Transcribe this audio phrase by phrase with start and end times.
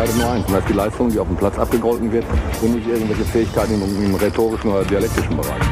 [0.00, 0.46] entscheidet nur eins.
[0.46, 2.24] Und das ist die Leistung, die auf dem Platz abgegolten wird
[2.62, 5.62] und nicht irgendwelche Fähigkeiten im, im rhetorischen oder dialektischen Bereich.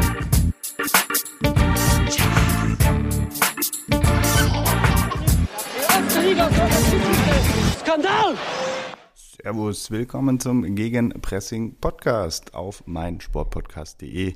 [7.80, 8.34] Skandal!
[9.14, 14.34] Servus, willkommen zum Gegenpressing Podcast auf meinsportpodcast.de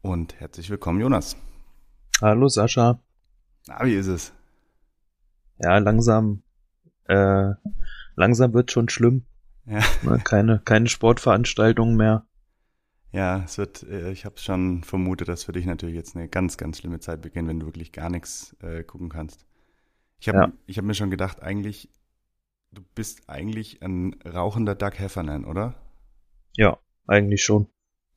[0.00, 1.36] und herzlich willkommen, Jonas.
[2.20, 3.00] Hallo Sascha.
[3.66, 4.32] Na, wie ist es?
[5.58, 6.42] Ja, langsam,
[7.08, 7.50] äh,
[8.16, 9.24] langsam wird schon schlimm.
[9.66, 9.80] Ja.
[10.02, 12.26] Ne, Keine, keine Sportveranstaltungen mehr.
[13.12, 16.56] Ja, es wird, äh, ich habe schon vermutet, dass für dich natürlich jetzt eine ganz,
[16.56, 19.46] ganz schlimme Zeit beginnt, wenn du wirklich gar nichts äh, gucken kannst.
[20.18, 20.52] Ich habe Ja.
[20.66, 21.90] ich hab mir schon gedacht, eigentlich,
[22.72, 25.74] du bist eigentlich ein rauchender Doug Heffernan, oder?
[26.56, 27.68] Ja, eigentlich schon.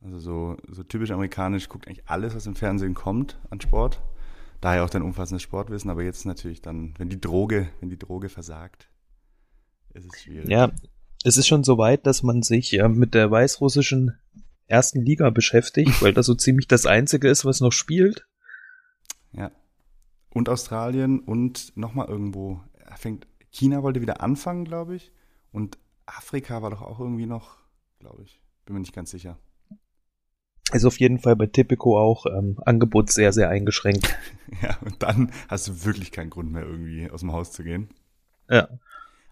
[0.01, 4.01] Also so, so typisch amerikanisch, guckt eigentlich alles, was im Fernsehen kommt an Sport.
[4.61, 8.29] Daher auch dein umfassendes Sportwissen, aber jetzt natürlich dann, wenn die Droge, wenn die Droge
[8.29, 8.89] versagt,
[9.95, 10.49] ist es schwierig.
[10.49, 10.71] Ja,
[11.23, 14.17] es ist schon so weit, dass man sich äh, mit der weißrussischen
[14.67, 18.27] ersten Liga beschäftigt, weil das so ziemlich das einzige ist, was noch spielt.
[19.33, 19.51] Ja.
[20.29, 22.61] Und Australien und nochmal irgendwo,
[22.95, 25.11] fängt, China wollte wieder anfangen, glaube ich.
[25.51, 27.57] Und Afrika war doch auch irgendwie noch,
[27.99, 28.41] glaube ich.
[28.65, 29.37] Bin mir nicht ganz sicher.
[30.73, 34.17] Ist auf jeden Fall bei Tipico auch ähm, Angebot sehr, sehr eingeschränkt.
[34.61, 37.89] Ja, und dann hast du wirklich keinen Grund mehr, irgendwie aus dem Haus zu gehen.
[38.47, 38.69] Ja.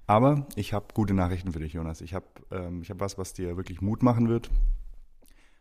[0.05, 2.01] Aber ich habe gute Nachrichten für dich, Jonas.
[2.01, 4.49] Ich habe ähm, ich hab was, was dir wirklich Mut machen wird,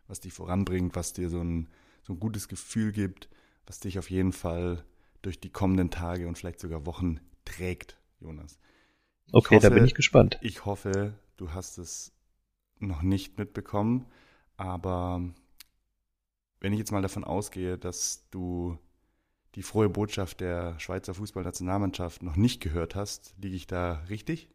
[0.09, 1.69] was dich voranbringt, was dir so ein,
[2.03, 3.29] so ein gutes Gefühl gibt,
[3.67, 4.85] was dich auf jeden Fall
[5.23, 8.59] durch die kommenden Tage und vielleicht sogar Wochen trägt, Jonas.
[9.27, 10.39] Ich Okay, da hoffe- bin ich gespannt.
[10.43, 12.13] Ich hoffe, du hast es
[12.81, 14.07] noch nicht mitbekommen,
[14.57, 15.23] aber
[16.61, 18.79] wenn ich jetzt mal davon ausgehe, dass du
[19.55, 24.49] die frohe Botschaft der Schweizer Fußballnationalmannschaft noch nicht gehört hast, liege ich da richtig?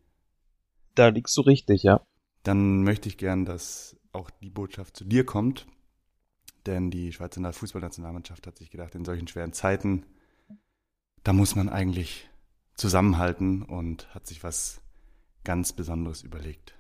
[0.96, 2.02] Da liegst du richtig, ja.
[2.44, 5.68] Dann möchte ich gern, dass auch die Botschaft zu dir kommt,
[6.66, 10.06] denn die Schweizer Fußballnationalmannschaft hat sich gedacht, in solchen schweren Zeiten,
[11.24, 12.30] da muss man eigentlich
[12.76, 14.82] zusammenhalten und hat sich was
[15.44, 16.74] ganz Besonderes überlegt.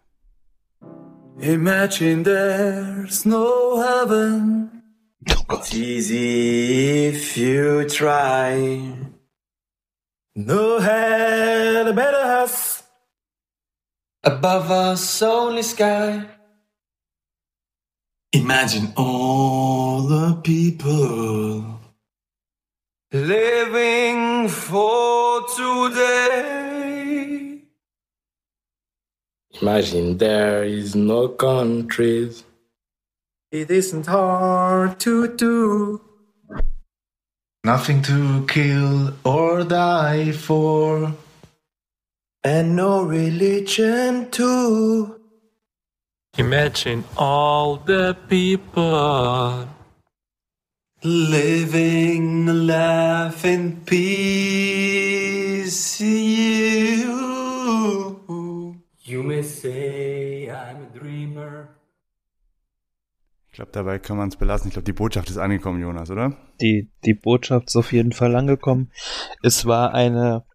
[1.39, 4.86] Imagine there's no heaven.
[5.49, 5.57] Oh.
[5.59, 8.93] It's easy if you try.
[10.35, 12.83] No hell better us.
[14.23, 16.25] Above us only sky.
[18.33, 21.79] Imagine all the people
[23.11, 27.61] living for today.
[29.61, 32.43] Imagine there is no countries.
[33.51, 36.01] It isn't hard to do.
[37.63, 41.13] Nothing to kill or die for.
[42.43, 45.19] And no religion too.
[46.37, 49.67] Imagine all the people
[51.03, 55.21] Living a life in peace.
[56.01, 57.27] You.
[59.03, 60.86] You may say I'm a dreamer.
[63.57, 64.67] Ich glaube, dabei können wir uns belassen.
[64.67, 66.37] Ich glaube, die Botschaft ist angekommen, Jonas, oder?
[66.61, 68.91] Die, die Botschaft ist auf jeden Fall angekommen.
[69.41, 70.45] Es war eine,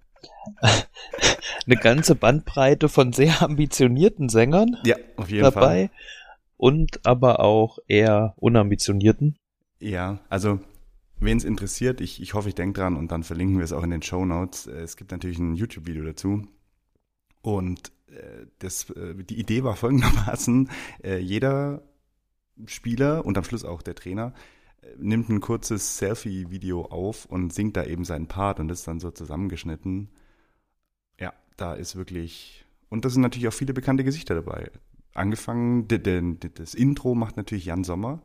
[1.67, 5.91] eine ganze Bandbreite von sehr ambitionierten Sängern Ja, auf jeden dabei
[6.57, 9.37] und aber auch eher unambitionierten.
[9.81, 10.61] Ja, also
[11.19, 13.83] wen es interessiert, ich, ich hoffe, ich denke dran und dann verlinken wir es auch
[13.83, 14.69] in den Show Notes.
[14.69, 16.47] Es gibt natürlich ein YouTube-Video dazu.
[17.41, 20.71] Und äh, das, äh, die Idee war folgendermaßen,
[21.03, 21.83] äh, jeder
[22.67, 24.33] Spieler und am Schluss auch der Trainer
[24.83, 29.01] äh, nimmt ein kurzes Selfie-Video auf und singt da eben seinen Part und ist dann
[29.01, 30.11] so zusammengeschnitten.
[31.19, 34.71] Ja, da ist wirklich, und da sind natürlich auch viele bekannte Gesichter dabei.
[35.15, 38.23] Angefangen, das Intro macht natürlich Jan Sommer.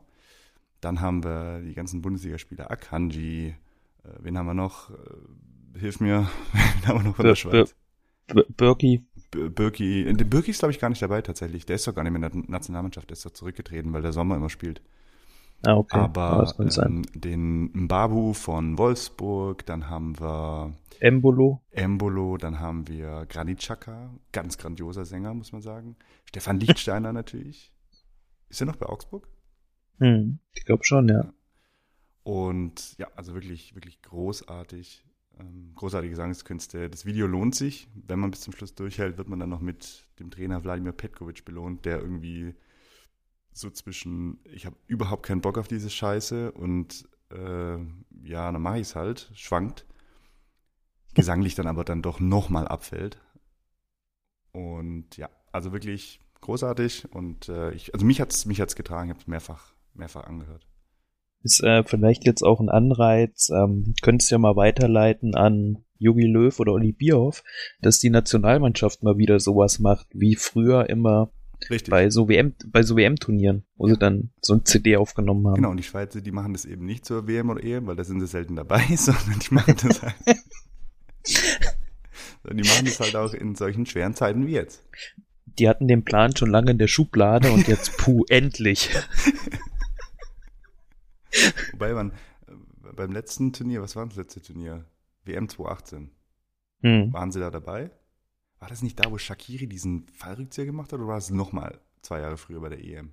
[0.80, 3.54] Dann haben wir die ganzen Bundesligaspieler, Akanji,
[4.04, 4.90] äh, wen haben wir noch?
[4.90, 7.74] Äh, hilf mir, wen haben wir noch von der Schweiz?
[8.56, 11.66] Birki, Birki, äh, Birki ist glaube ich gar nicht dabei tatsächlich.
[11.66, 14.12] Der ist doch gar nicht mehr in der Nationalmannschaft, der ist doch zurückgetreten, weil der
[14.12, 14.80] Sommer immer spielt.
[15.66, 15.96] ah, okay.
[15.96, 17.04] Aber sein.
[17.14, 24.14] ähm, den Mbabu von Wolfsburg, dann haben wir Embolo, Embolo, dann haben wir Granit Xhaka,
[24.32, 25.96] ganz grandioser Sänger, muss man sagen.
[26.24, 27.72] Stefan Lichtsteiner natürlich.
[28.48, 29.28] Ist er noch bei Augsburg?
[29.98, 31.32] hm, ich glaube schon, ja.
[32.22, 35.04] Und ja, also wirklich, wirklich großartig.
[35.38, 36.90] Ähm, großartige Gesangskünste.
[36.90, 37.88] Das Video lohnt sich.
[37.94, 41.44] Wenn man bis zum Schluss durchhält, wird man dann noch mit dem Trainer Wladimir Petkovic
[41.44, 42.54] belohnt, der irgendwie
[43.52, 47.78] so zwischen, ich habe überhaupt keinen Bock auf diese Scheiße und äh,
[48.22, 49.84] ja, dann mache ich es halt, schwankt.
[51.14, 53.20] Gesanglich dann aber dann doch nochmal abfällt.
[54.52, 59.14] Und ja, also wirklich großartig und äh, ich, also mich hat's mich hat's getragen, ich
[59.14, 60.66] habe es mehrfach mehrfach angehört.
[61.42, 66.58] Ist äh, vielleicht jetzt auch ein Anreiz, ähm, könntest ja mal weiterleiten an Jogi Löw
[66.60, 67.44] oder Olli Bierhoff,
[67.80, 71.30] dass die Nationalmannschaft mal wieder sowas macht, wie früher immer
[71.70, 71.90] Richtig.
[71.90, 75.56] bei so WM, bei so WM-Turnieren, wo sie dann so ein CD aufgenommen haben.
[75.56, 78.04] Genau, und die Schweizer, die machen das eben nicht zur WM oder EM, weil da
[78.04, 80.14] sind sie selten dabei, sondern die machen das halt.
[82.42, 84.84] sondern die machen das halt auch in solchen schweren Zeiten wie jetzt.
[85.58, 88.90] Die hatten den Plan schon lange in der Schublade und jetzt puh, endlich.
[91.72, 92.12] Wobei man
[92.46, 92.52] äh,
[92.94, 94.84] beim letzten Turnier, was war das letzte Turnier?
[95.24, 96.10] WM 2018.
[96.82, 97.12] Hm.
[97.12, 97.90] Waren sie da dabei?
[98.60, 102.20] War das nicht da, wo Shakiri diesen Fallrückzieher gemacht hat oder war es nochmal zwei
[102.20, 103.12] Jahre früher bei der EM?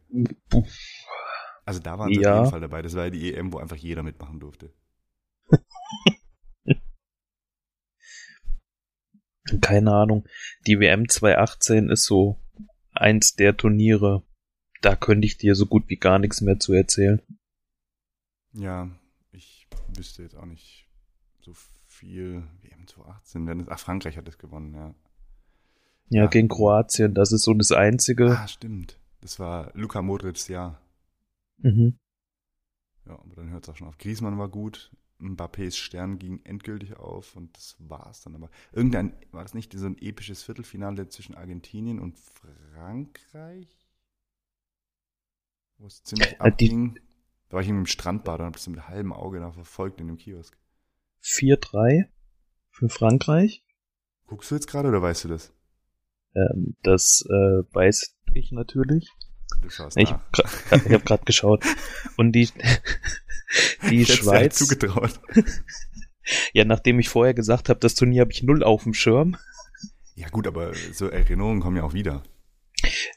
[1.65, 2.31] Also da waren sie Ja.
[2.33, 2.81] auf jeden Fall dabei.
[2.81, 4.71] Das war ja die EM, wo einfach jeder mitmachen durfte.
[9.61, 10.25] Keine Ahnung.
[10.65, 12.39] Die WM 2018 ist so
[12.93, 14.23] eins der Turniere.
[14.81, 17.21] Da könnte ich dir so gut wie gar nichts mehr zu erzählen.
[18.57, 18.89] Ja,
[19.31, 20.87] ich wüsste jetzt auch nicht
[21.41, 21.53] so
[21.85, 22.43] viel.
[22.61, 24.93] WM 2018, wenn es, ach, Frankreich hat es gewonnen, ja.
[26.09, 26.27] Ja, Ja.
[26.27, 28.37] gegen Kroatien, das ist so das Einzige.
[28.37, 28.99] Ah, stimmt.
[29.21, 30.79] Das war Luka Modric's Jahr.
[31.57, 31.97] Mhm.
[33.05, 33.97] Ja, aber dann hört es auch schon auf.
[33.97, 34.91] Griezmann war gut.
[35.19, 38.49] Mbappés Stern ging endgültig auf und das war's dann aber.
[38.73, 43.67] Irgendein, war das nicht so ein episches Viertelfinale zwischen Argentinien und Frankreich?
[45.77, 46.99] Wo es ziemlich Äh, die- abging.
[47.49, 50.17] Da war ich im Strandbad und hab das mit halbem Auge noch verfolgt in dem
[50.17, 50.57] Kiosk.
[51.23, 52.05] 4-3
[52.69, 53.63] für Frankreich.
[54.27, 55.53] Guckst du jetzt gerade oder weißt du das?
[56.35, 59.09] Ähm, das äh, weiß ich natürlich.
[59.61, 60.19] Du schaust Ich nach.
[60.19, 61.63] habe grad, ich hab grad geschaut.
[62.17, 62.45] Und die,
[63.89, 65.19] die Ich dir halt Schweiz, zugetraut.
[66.53, 69.37] ja, nachdem ich vorher gesagt habe, das Turnier habe ich null auf dem Schirm.
[70.15, 72.23] Ja gut, aber so Erinnerungen kommen ja auch wieder.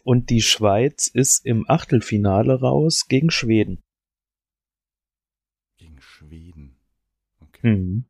[0.04, 3.82] Und die Schweiz ist im Achtelfinale raus gegen Schweden.
[5.76, 6.78] Gegen Schweden.
[7.60, 8.04] Hm.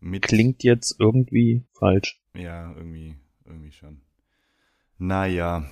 [0.00, 2.20] Mit, Klingt jetzt irgendwie falsch.
[2.34, 4.00] Ja, irgendwie, irgendwie schon.
[4.98, 5.68] Naja.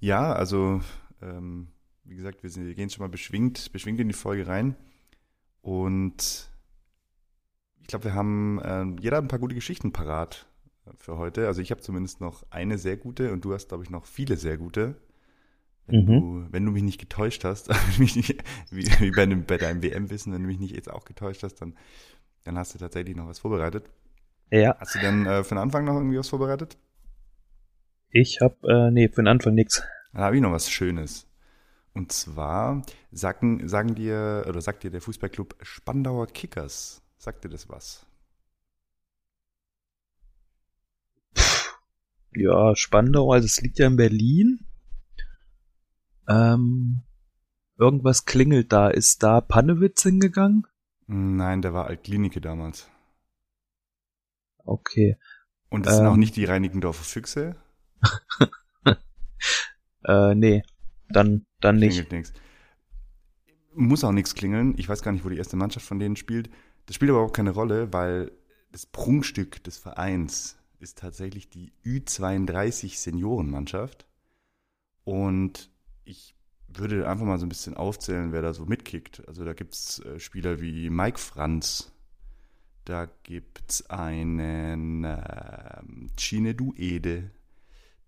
[0.00, 0.80] Ja, also,
[1.22, 1.68] ähm,
[2.04, 4.76] wie gesagt, wir, sind, wir gehen schon mal beschwingt, beschwingt in die Folge rein.
[5.62, 6.50] Und
[7.80, 10.46] ich glaube, wir haben, ähm, jeder hat ein paar gute Geschichten parat
[10.96, 11.46] für heute.
[11.46, 14.36] Also ich habe zumindest noch eine sehr gute und du hast, glaube ich, noch viele
[14.36, 14.96] sehr gute.
[15.86, 16.06] Wenn, Mhm.
[16.06, 18.16] du, wenn du mich nicht getäuscht hast, nicht,
[18.70, 21.56] wie, wie bei, dem, bei deinem WM-Wissen, wenn du mich nicht jetzt auch getäuscht hast,
[21.56, 21.76] dann,
[22.44, 23.90] dann hast du tatsächlich noch was vorbereitet.
[24.50, 26.78] Ja, Hast du denn äh, für den Anfang noch irgendwie was vorbereitet?
[28.08, 29.82] ich habe, äh, nee, für den Anfang nix.
[30.12, 31.26] Dann habe ich noch was Schönes.
[31.94, 32.82] Und zwar
[33.12, 38.06] sagen, sagen dir, oder sagt dir der Fußballclub Spandauer Kickers, sagt dir das was?
[42.36, 44.66] Ja, Spandau, also es liegt ja in Berlin.
[46.28, 47.02] Ähm,
[47.78, 48.88] irgendwas klingelt da.
[48.88, 50.66] Ist da Pannewitz hingegangen?
[51.06, 52.88] Nein, der war Altklinike damals.
[54.64, 55.16] Okay.
[55.68, 56.20] Und es sind auch Ähm.
[56.20, 57.56] nicht die Reinickendorfer Füchse.
[60.06, 60.62] Äh, nee.
[61.08, 61.92] Dann, dann nicht.
[61.94, 62.32] Klingelt nichts.
[63.74, 64.74] Muss auch nichts klingeln.
[64.76, 66.50] Ich weiß gar nicht, wo die erste Mannschaft von denen spielt.
[66.86, 68.30] Das spielt aber auch keine Rolle, weil
[68.70, 74.06] das Prunkstück des Vereins ist tatsächlich die Ü32 Seniorenmannschaft.
[75.04, 75.70] Und
[76.04, 76.34] ich
[76.68, 79.26] würde einfach mal so ein bisschen aufzählen, wer da so mitkickt.
[79.28, 81.92] Also da gibt's äh, Spieler wie Mike Franz,
[82.84, 87.30] da gibt's einen ähm, Chinedu Ede,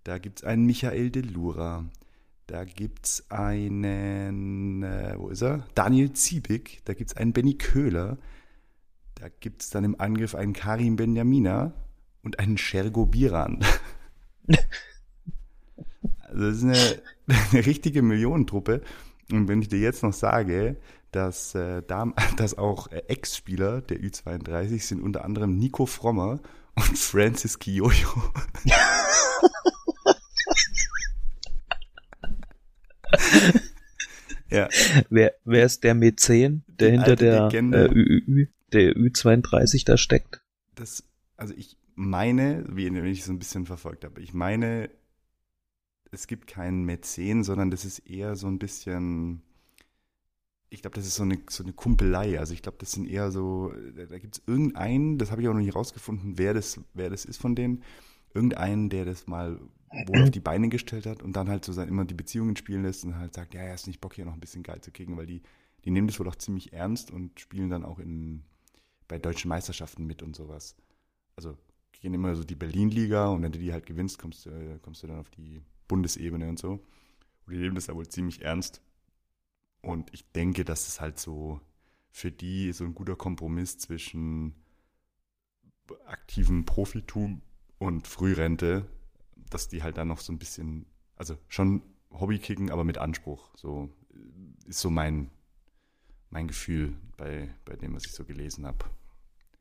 [0.04, 1.84] da gibt's einen Michael Delura,
[2.46, 5.66] da gibt's einen, äh, wo ist er?
[5.74, 8.18] Daniel Ziebig, da gibt's einen Benny Köhler,
[9.14, 11.72] da gibt's dann im Angriff einen Karim Benjamina
[12.22, 13.64] und einen Shergo Biran.
[16.36, 17.02] also das ist eine,
[17.52, 18.82] eine richtige Millionentruppe.
[19.30, 20.76] Und wenn ich dir jetzt noch sage,
[21.10, 26.40] dass, äh, da, dass auch äh, Ex-Spieler der Ü32 sind unter anderem Nico Frommer
[26.74, 28.08] und Francis Kiyoyo.
[34.50, 34.68] ja,
[35.08, 40.42] Wer, wer ist der Mäzen, der Die hinter der äh, ÜÜ, der Ü32 da steckt?
[40.76, 41.02] das,
[41.36, 44.90] also ich meine, wie wenn ich so ein bisschen verfolgt habe, ich meine,
[46.16, 49.42] es gibt keinen Mäzen, sondern das ist eher so ein bisschen,
[50.68, 52.38] ich glaube, das ist so eine, so eine Kumpelei.
[52.38, 55.52] Also ich glaube, das sind eher so, da, gibt es irgendeinen, das habe ich auch
[55.54, 57.82] noch nicht rausgefunden, wer das, wer das ist von denen,
[58.34, 59.60] irgendeinen, der das mal
[59.92, 62.82] wohl auf die Beine gestellt hat und dann halt so sein, immer die Beziehungen spielen
[62.82, 64.90] lässt und halt sagt, ja, er ist nicht Bock, hier noch ein bisschen geil zu
[64.90, 65.42] kriegen, weil die,
[65.84, 68.42] die nehmen das wohl auch ziemlich ernst und spielen dann auch in,
[69.08, 70.76] bei deutschen Meisterschaften mit und sowas.
[71.36, 71.56] Also
[71.92, 75.08] gehen immer so die Berlin-Liga und wenn du die halt gewinnst, kommst, du- kommst du
[75.08, 76.80] dann auf die Bundesebene und so.
[77.46, 78.80] Und die nehmen das da wohl ziemlich ernst.
[79.82, 81.60] Und ich denke, dass es halt so
[82.10, 84.54] für die so ein guter Kompromiss zwischen
[86.06, 87.42] aktivem Profitum
[87.78, 88.86] und Frührente,
[89.50, 93.50] dass die halt dann noch so ein bisschen, also schon Hobbykicken, aber mit Anspruch.
[93.56, 95.30] So äh, ist so mein,
[96.30, 98.84] mein Gefühl bei, bei dem, was ich so gelesen habe.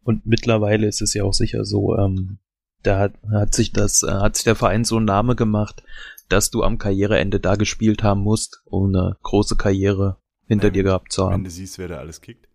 [0.04, 2.38] Und mittlerweile ist es ja auch sicher so, ähm,
[2.84, 5.84] da hat, hat sich das, äh, hat sich der Verein so einen Name gemacht,
[6.30, 10.18] dass du am Karriereende da gespielt haben musst, um eine große Karriere
[10.48, 11.44] hinter Ja, dir gehabt zu Wenn haben.
[11.44, 12.48] du siehst, wer da alles kickt.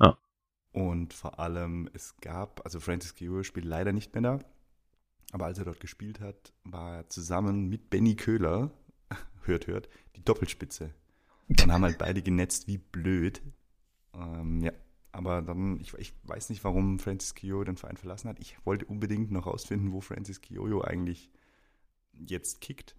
[0.00, 0.16] Ja.
[0.72, 4.38] Und vor allem, es gab, also Francis Kiyo spielt leider nicht mehr da,
[5.32, 8.70] aber als er dort gespielt hat, war er zusammen mit Benny Köhler,
[9.42, 10.90] hört, hört, die Doppelspitze.
[11.48, 13.42] Und haben halt beide genetzt wie blöd.
[14.14, 14.72] Ähm, ja,
[15.12, 18.38] aber dann, ich, ich weiß nicht, warum Francis Kiyo den Verein verlassen hat.
[18.38, 21.28] Ich wollte unbedingt noch rausfinden, wo Francis Kiyoyo eigentlich
[22.26, 22.96] jetzt kickt.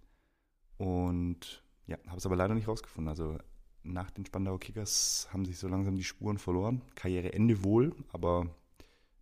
[0.78, 3.08] Und ja, habe es aber leider nicht rausgefunden.
[3.08, 3.38] Also
[3.82, 6.82] nach den Spandauer Kickers haben sich so langsam die Spuren verloren.
[6.94, 8.46] Karriereende wohl, aber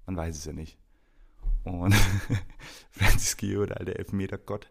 [0.07, 0.78] man weiß es ja nicht.
[1.64, 1.95] Und
[2.90, 4.71] Francis Gio, der alte Elfmeter-Gott.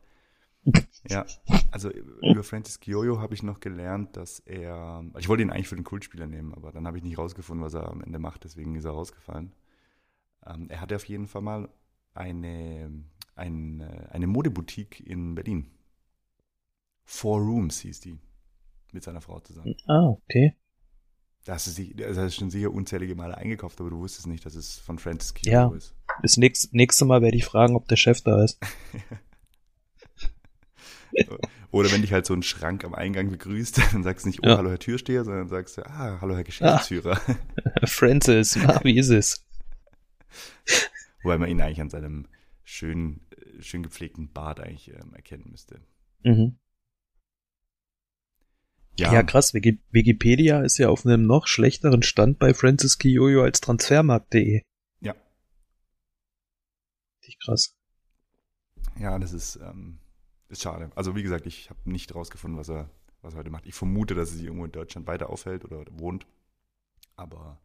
[1.08, 1.26] Ja,
[1.72, 5.76] also über Francis Gioio habe ich noch gelernt, dass er, ich wollte ihn eigentlich für
[5.76, 8.76] den Kultspieler nehmen, aber dann habe ich nicht rausgefunden, was er am Ende macht, deswegen
[8.76, 9.54] ist er rausgefallen.
[10.46, 11.70] Ähm, er hatte auf jeden Fall mal
[12.14, 12.92] eine,
[13.40, 15.72] eine, eine Modeboutique in Berlin.
[17.06, 18.20] Four Rooms hieß die,
[18.92, 19.76] mit seiner Frau zusammen.
[19.88, 20.56] Ah, okay.
[21.46, 24.28] Da hast du sich, also hast du schon sicher unzählige Male eingekauft, aber du wusstest
[24.28, 25.62] nicht, dass es von Francis Ja.
[25.62, 25.96] Kiyoko ist.
[26.22, 28.60] Das nächste, nächste Mal werde ich fragen, ob der Chef da ist.
[31.72, 34.48] Oder wenn dich halt so ein Schrank am Eingang begrüßt, dann sagst du nicht, oh,
[34.48, 34.58] Ja.
[34.58, 37.20] hallo Herr Türsteher, sondern sagst du, ah, hallo Herr Geschäftsführer.
[37.86, 39.46] Francis, na, wie ist es?
[41.24, 42.28] Wobei man ihn eigentlich an seinem
[42.64, 43.29] schön, äh,
[43.62, 45.80] schön gepflegten Bart eigentlich ähm, erkennen müsste.
[46.24, 46.58] Mhm.
[48.98, 49.54] Ja, krass.
[49.54, 54.62] Wiki Wikipedia ist ja auf einem noch schlechteren Stand bei Francis Kiyoyo als Transfermarkt.de.
[55.00, 55.16] Ja.
[57.22, 57.76] Richtig krass.
[59.00, 60.00] Ja, das ist, ähm,
[60.50, 60.92] ist schade.
[60.96, 62.90] Also wie gesagt, ich habe nicht rausgefunden, was er,
[63.22, 63.66] was er heute macht.
[63.66, 66.26] Ich vermute, dass er sich irgendwo in Deutschland weiter aufhält oder wohnt.
[67.16, 67.62] Aber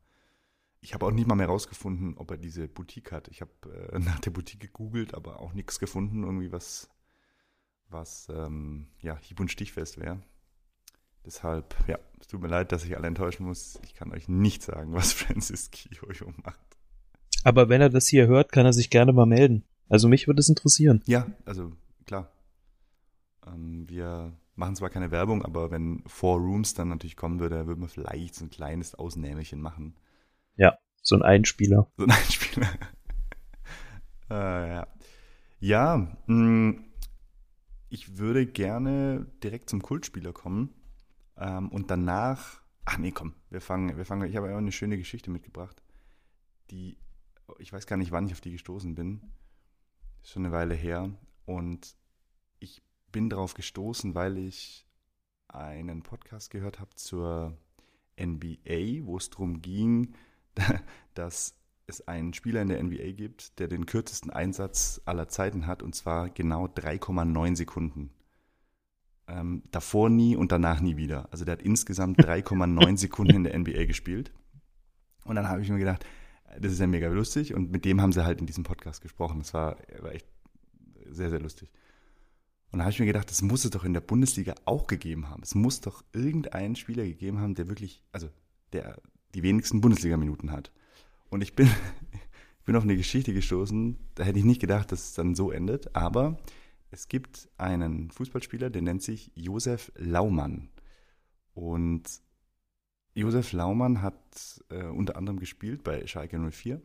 [0.84, 3.28] ich habe auch nicht mal mehr rausgefunden, ob er diese Boutique hat.
[3.28, 3.50] Ich habe
[3.90, 6.90] äh, nach der Boutique gegoogelt, aber auch nichts gefunden, irgendwie was,
[7.88, 10.20] was ähm, ja, hieb- und stichfest wäre.
[11.24, 13.80] Deshalb, ja, es tut mir leid, dass ich alle enttäuschen muss.
[13.82, 16.60] Ich kann euch nicht sagen, was Francis Kiyoyo macht.
[17.44, 19.64] Aber wenn er das hier hört, kann er sich gerne mal melden.
[19.88, 21.02] Also mich würde es interessieren.
[21.06, 21.72] Ja, also
[22.04, 22.30] klar.
[23.46, 27.80] Ähm, wir machen zwar keine Werbung, aber wenn Four Rooms dann natürlich kommen würde, würden
[27.80, 29.94] wir vielleicht so ein kleines Ausnähmchen machen.
[31.06, 31.86] So ein Einspieler.
[31.98, 32.68] So ein Einspieler.
[34.30, 34.86] äh, ja,
[35.60, 36.82] ja mh,
[37.90, 40.74] ich würde gerne direkt zum Kultspieler kommen
[41.36, 42.62] ähm, und danach.
[42.86, 44.28] Ach nee, komm, wir fangen, wir fangen.
[44.28, 45.82] Ich habe ja auch eine schöne Geschichte mitgebracht,
[46.70, 46.96] die
[47.58, 49.20] ich weiß gar nicht, wann ich auf die gestoßen bin.
[50.22, 51.10] Ist schon eine Weile her
[51.44, 51.98] und
[52.60, 52.82] ich
[53.12, 54.86] bin darauf gestoßen, weil ich
[55.48, 57.58] einen Podcast gehört habe zur
[58.18, 60.14] NBA, wo es darum ging,
[61.14, 61.56] dass
[61.86, 65.94] es einen Spieler in der NBA gibt, der den kürzesten Einsatz aller Zeiten hat, und
[65.94, 68.10] zwar genau 3,9 Sekunden.
[69.26, 71.28] Ähm, davor nie und danach nie wieder.
[71.30, 74.32] Also der hat insgesamt 3,9 Sekunden in der NBA gespielt.
[75.24, 76.04] Und dann habe ich mir gedacht,
[76.58, 77.54] das ist ja mega lustig.
[77.54, 79.38] Und mit dem haben sie halt in diesem Podcast gesprochen.
[79.38, 80.26] Das war, war echt
[81.10, 81.70] sehr, sehr lustig.
[82.70, 85.30] Und da habe ich mir gedacht, das muss es doch in der Bundesliga auch gegeben
[85.30, 85.42] haben.
[85.42, 88.28] Es muss doch irgendeinen Spieler gegeben haben, der wirklich, also
[88.72, 89.00] der
[89.34, 90.72] die wenigsten Bundesliga-Minuten hat.
[91.28, 91.66] Und ich bin,
[92.12, 95.50] ich bin auf eine Geschichte gestoßen, da hätte ich nicht gedacht, dass es dann so
[95.50, 96.38] endet, aber
[96.90, 100.68] es gibt einen Fußballspieler, der nennt sich Josef Laumann.
[101.52, 102.04] Und
[103.14, 106.80] Josef Laumann hat äh, unter anderem gespielt bei Schalke 04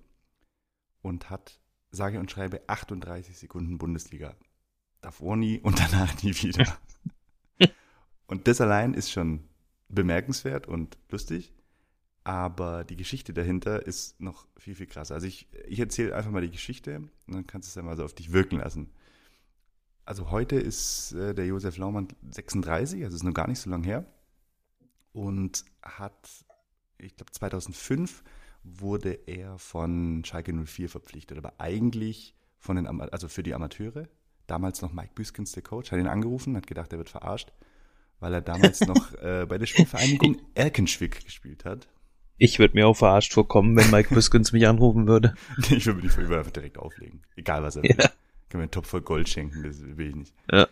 [1.01, 1.59] und hat,
[1.91, 4.35] sage und schreibe, 38 Sekunden Bundesliga.
[5.01, 6.77] Davor nie und danach nie wieder.
[8.27, 9.47] und das allein ist schon
[9.87, 11.53] bemerkenswert und lustig.
[12.29, 15.15] Aber die Geschichte dahinter ist noch viel, viel krasser.
[15.15, 17.97] Also ich, ich erzähle einfach mal die Geschichte und dann kannst du es dann mal
[17.97, 18.91] so auf dich wirken lassen.
[20.05, 23.87] Also heute ist äh, der Josef Laumann 36, also ist noch gar nicht so lange
[23.87, 24.05] her.
[25.11, 26.29] Und hat,
[26.99, 28.23] ich glaube 2005
[28.61, 34.07] wurde er von Schalke 04 verpflichtet, aber eigentlich von den, also für die Amateure.
[34.45, 37.51] Damals noch Mike Büskens, der Coach, hat ihn angerufen, hat gedacht, er wird verarscht,
[38.19, 41.87] weil er damals noch äh, bei der Spielvereinigung Erkenschwick gespielt hat.
[42.39, 45.35] Ich würde mir auch verarscht vorkommen, wenn Mike Biskins mich anrufen würde.
[45.69, 47.21] ich würde die Folge einfach direkt auflegen.
[47.35, 47.95] Egal was er will.
[47.99, 48.09] Ja.
[48.49, 50.33] Kann mir einen Topf voll Gold schenken, das will ich nicht.
[50.51, 50.67] Ja.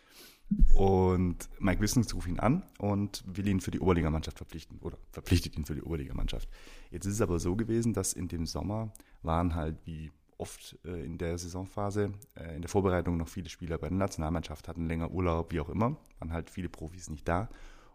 [0.75, 5.57] Und Mike Wissens ruft ihn an und will ihn für die Oberligamannschaft verpflichten oder verpflichtet
[5.57, 6.47] ihn für die Oberligamannschaft.
[6.89, 8.93] Jetzt ist es aber so gewesen, dass in dem Sommer
[9.23, 13.77] waren halt wie oft äh, in der Saisonphase äh, in der Vorbereitung noch viele Spieler
[13.77, 17.49] bei der Nationalmannschaft hatten länger Urlaub, wie auch immer, waren halt viele Profis nicht da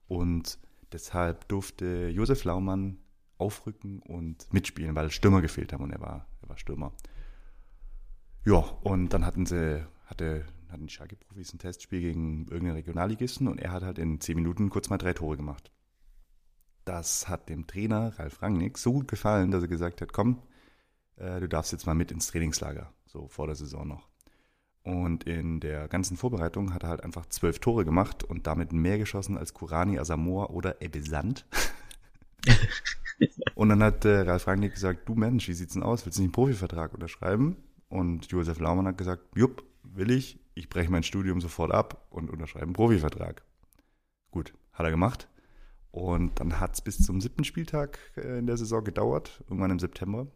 [0.09, 0.59] und
[0.93, 2.99] deshalb durfte Josef Laumann
[3.43, 6.93] aufrücken und mitspielen, weil Stürmer gefehlt haben und er war, er war Stürmer.
[8.45, 13.61] Ja, und dann hatten sie, hatte, hatten die Schalke-Profis ein Testspiel gegen irgendeinen Regionalligisten und
[13.61, 15.71] er hat halt in zehn Minuten kurz mal drei Tore gemacht.
[16.85, 20.43] Das hat dem Trainer Ralf Rangnick so gut gefallen, dass er gesagt hat, komm,
[21.17, 24.09] äh, du darfst jetzt mal mit ins Trainingslager, so vor der Saison noch.
[24.83, 28.99] Und in der ganzen Vorbereitung hat er halt einfach zwölf Tore gemacht und damit mehr
[28.99, 31.47] geschossen als Kurani, Asamoah oder Ebbe Sand.
[33.55, 36.05] und dann hat äh, Ralf Rangnick gesagt, du Mensch, wie sieht's denn aus?
[36.05, 37.57] Willst du nicht einen Profivertrag unterschreiben?
[37.89, 40.41] Und Josef Laumann hat gesagt, jupp, will ich.
[40.55, 43.43] Ich breche mein Studium sofort ab und unterschreibe einen Profivertrag.
[44.31, 45.29] Gut, hat er gemacht.
[45.91, 49.79] Und dann hat es bis zum siebten Spieltag äh, in der Saison gedauert, irgendwann im
[49.79, 50.27] September.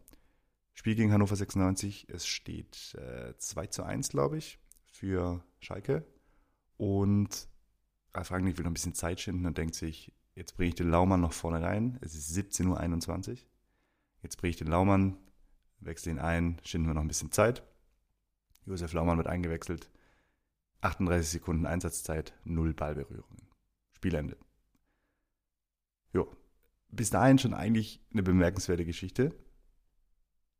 [0.75, 2.07] Spiel gegen Hannover 96.
[2.09, 6.05] Es steht äh, 2 zu 1, glaube ich, für Schalke.
[6.77, 7.49] Und
[8.13, 10.89] Ralf Rangnick will noch ein bisschen Zeit schinden und denkt sich, jetzt bringe ich den
[10.89, 11.97] Laumann noch vorne rein.
[12.01, 13.37] Es ist 17.21 Uhr.
[14.21, 15.17] Jetzt bringe ich den Laumann,
[15.79, 17.63] wechsle ihn ein, schinden wir noch ein bisschen Zeit.
[18.65, 19.89] Josef Laumann wird eingewechselt.
[20.81, 23.47] 38 Sekunden Einsatzzeit, null Ballberührungen.
[23.93, 24.37] Spielende.
[26.13, 26.31] Jo.
[26.89, 29.33] Bis dahin schon eigentlich eine bemerkenswerte Geschichte.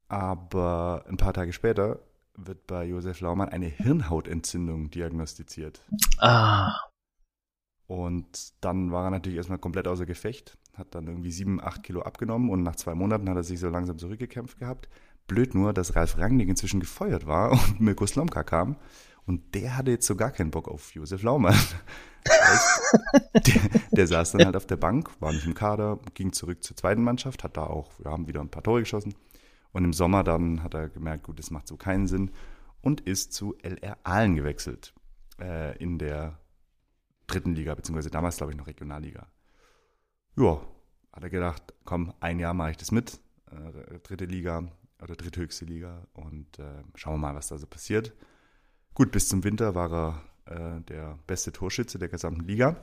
[0.07, 2.00] Aber ein paar Tage später
[2.34, 5.84] wird bei Josef Laumann eine Hirnhautentzündung diagnostiziert.
[6.17, 6.87] Ah,
[7.88, 12.01] Und dann war er natürlich erstmal komplett außer Gefecht, hat dann irgendwie sieben, acht Kilo
[12.01, 14.89] abgenommen und nach zwei Monaten hat er sich so langsam zurückgekämpft gehabt.
[15.27, 18.75] Blöd nur, dass Ralf Rangnick inzwischen gefeuert war und Mirko Slomka kam.
[19.26, 21.56] Und der hatte jetzt so gar keinen Bock auf Josef Laumann.
[23.34, 26.76] Der, der saß dann halt auf der Bank, war nicht im Kader, ging zurück zur
[26.76, 29.13] zweiten Mannschaft, hat da auch, wir haben wieder ein paar Tore geschossen.
[29.71, 32.32] Und im Sommer dann hat er gemerkt, gut, das macht so keinen Sinn
[32.82, 34.93] und ist zu LR Aalen gewechselt
[35.39, 36.38] äh, in der
[37.27, 39.27] dritten Liga, beziehungsweise damals glaube ich noch Regionalliga.
[40.37, 40.61] Ja,
[41.11, 43.19] hat er gedacht, komm, ein Jahr mache ich das mit,
[43.51, 44.63] äh, dritte Liga
[45.01, 48.13] oder dritthöchste Liga und äh, schauen wir mal, was da so passiert.
[48.93, 52.77] Gut, bis zum Winter war er äh, der beste Torschütze der gesamten Liga.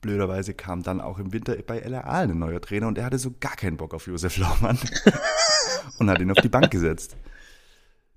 [0.00, 3.18] Blöderweise kam dann auch im Winter bei LR Aalen ein neuer Trainer und er hatte
[3.18, 4.78] so gar keinen Bock auf Josef Laumann
[5.98, 7.16] und hat ihn auf die Bank gesetzt.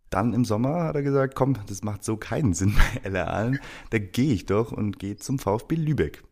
[0.10, 3.60] Dann im Sommer hat er gesagt, komm, das macht so keinen Sinn bei LR Aalen,
[3.90, 6.24] da gehe ich doch und gehe zum VfB Lübeck.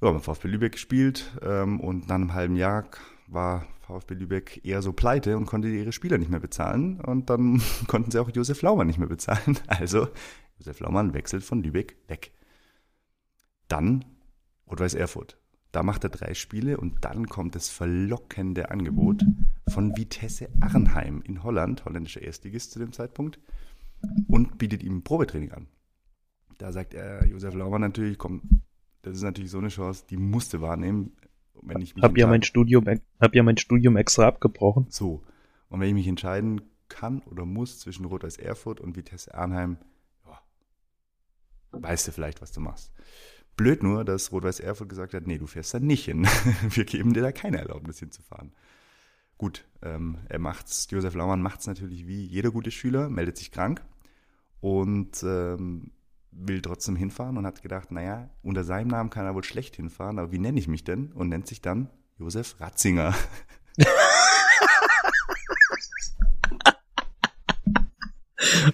[0.00, 2.84] Ja, beim VfB Lübeck gespielt ähm, und nach einem halben Jahr
[3.28, 7.62] war VfB Lübeck eher so pleite und konnte ihre Spieler nicht mehr bezahlen und dann
[7.86, 9.58] konnten sie auch Josef Laumann nicht mehr bezahlen.
[9.66, 10.08] Also
[10.58, 12.32] Josef Laumann wechselt von Lübeck weg.
[13.68, 14.04] Dann
[14.70, 15.36] Rot-Weiß Erfurt.
[15.72, 19.24] Da macht er drei Spiele und dann kommt das verlockende Angebot
[19.68, 23.40] von Vitesse Arnheim in Holland, holländischer Erstligist zu dem Zeitpunkt,
[24.28, 25.66] und bietet ihm Probetraining an.
[26.58, 28.62] Da sagt er, Josef Laumann natürlich, komm,
[29.02, 31.12] das ist natürlich so eine Chance, die musste wahrnehmen.
[31.62, 32.84] Wenn ich mich hab ja mein Studium,
[33.20, 34.86] hab ja mein Studium extra abgebrochen.
[34.90, 35.22] so.
[35.68, 39.78] Und wenn ich mich entscheiden kann oder muss zwischen Rot-Weiß Erfurt und Vitesse Arnheim,
[40.26, 40.40] ja,
[41.70, 42.92] weißt du vielleicht, was du machst.
[43.56, 46.26] Blöd nur, dass Rot-Weiß Erfurt gesagt hat, nee, du fährst da nicht hin.
[46.70, 48.52] Wir geben dir da keine Erlaubnis hinzufahren.
[49.38, 53.82] Gut, ähm, er macht's, Josef Laumann macht's natürlich wie jeder gute Schüler, meldet sich krank
[54.60, 55.90] und ähm,
[56.30, 60.18] will trotzdem hinfahren und hat gedacht, naja, unter seinem Namen kann er wohl schlecht hinfahren,
[60.18, 61.12] aber wie nenne ich mich denn?
[61.12, 63.14] Und nennt sich dann Josef Ratzinger.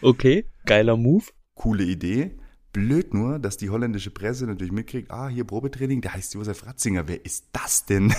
[0.03, 1.25] Okay, geiler Move.
[1.55, 2.39] coole Idee.
[2.79, 7.09] Blöd nur, dass die holländische Presse natürlich mitkriegt, ah, hier Probetraining, der heißt Josef Ratzinger,
[7.09, 8.15] wer ist das denn?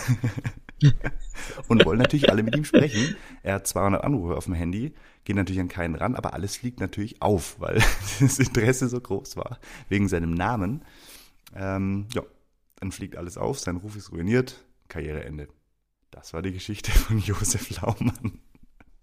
[1.70, 3.16] und wollen natürlich alle mit ihm sprechen.
[3.42, 4.94] Er hat 200 Anrufe auf dem Handy,
[5.24, 7.76] geht natürlich an keinen ran, aber alles fliegt natürlich auf, weil
[8.20, 10.84] das Interesse so groß war, wegen seinem Namen.
[11.56, 12.24] Ähm, ja,
[12.82, 15.48] dann fliegt alles auf, sein Ruf ist ruiniert, Karriereende.
[16.12, 18.42] Das war die Geschichte von Josef Laumann.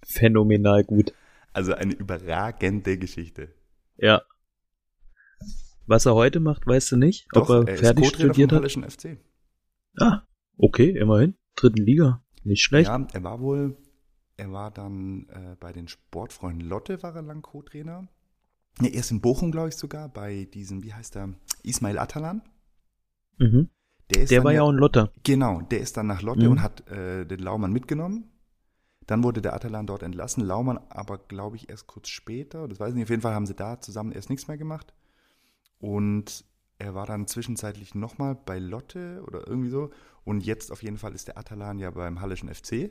[0.04, 1.14] Phänomenal gut.
[1.54, 3.54] Also eine überragende Geschichte.
[3.96, 4.20] Ja.
[5.86, 7.26] Was er heute macht, weißt du nicht?
[7.32, 8.92] Doch, Ob er, er fertig studiert vom hat?
[8.92, 9.18] FC.
[9.98, 10.22] Ah,
[10.58, 11.34] okay, immerhin.
[11.54, 12.22] Dritten Liga.
[12.44, 12.88] Nicht schlecht.
[12.88, 13.76] Ja, er war wohl,
[14.36, 18.08] er war dann äh, bei den Sportfreunden Lotte, war er lang Co-Trainer.
[18.80, 21.30] Ja, erst in Bochum, glaube ich sogar, bei diesem, wie heißt der,
[21.62, 22.42] Ismail Atalan.
[23.38, 23.70] Mhm.
[24.14, 25.10] Der, Der war ja auch ein Lotte.
[25.24, 26.50] Genau, der ist dann nach Lotte Mhm.
[26.52, 28.30] und hat äh, den Laumann mitgenommen.
[29.06, 30.44] Dann wurde der Atalan dort entlassen.
[30.44, 32.68] Laumann aber, glaube ich, erst kurz später.
[32.68, 33.04] Das weiß ich nicht.
[33.04, 34.92] Auf jeden Fall haben sie da zusammen erst nichts mehr gemacht.
[35.78, 36.44] Und
[36.78, 39.90] er war dann zwischenzeitlich nochmal bei Lotte oder irgendwie so.
[40.24, 42.90] Und jetzt auf jeden Fall ist der Atalan ja beim Hallischen FC.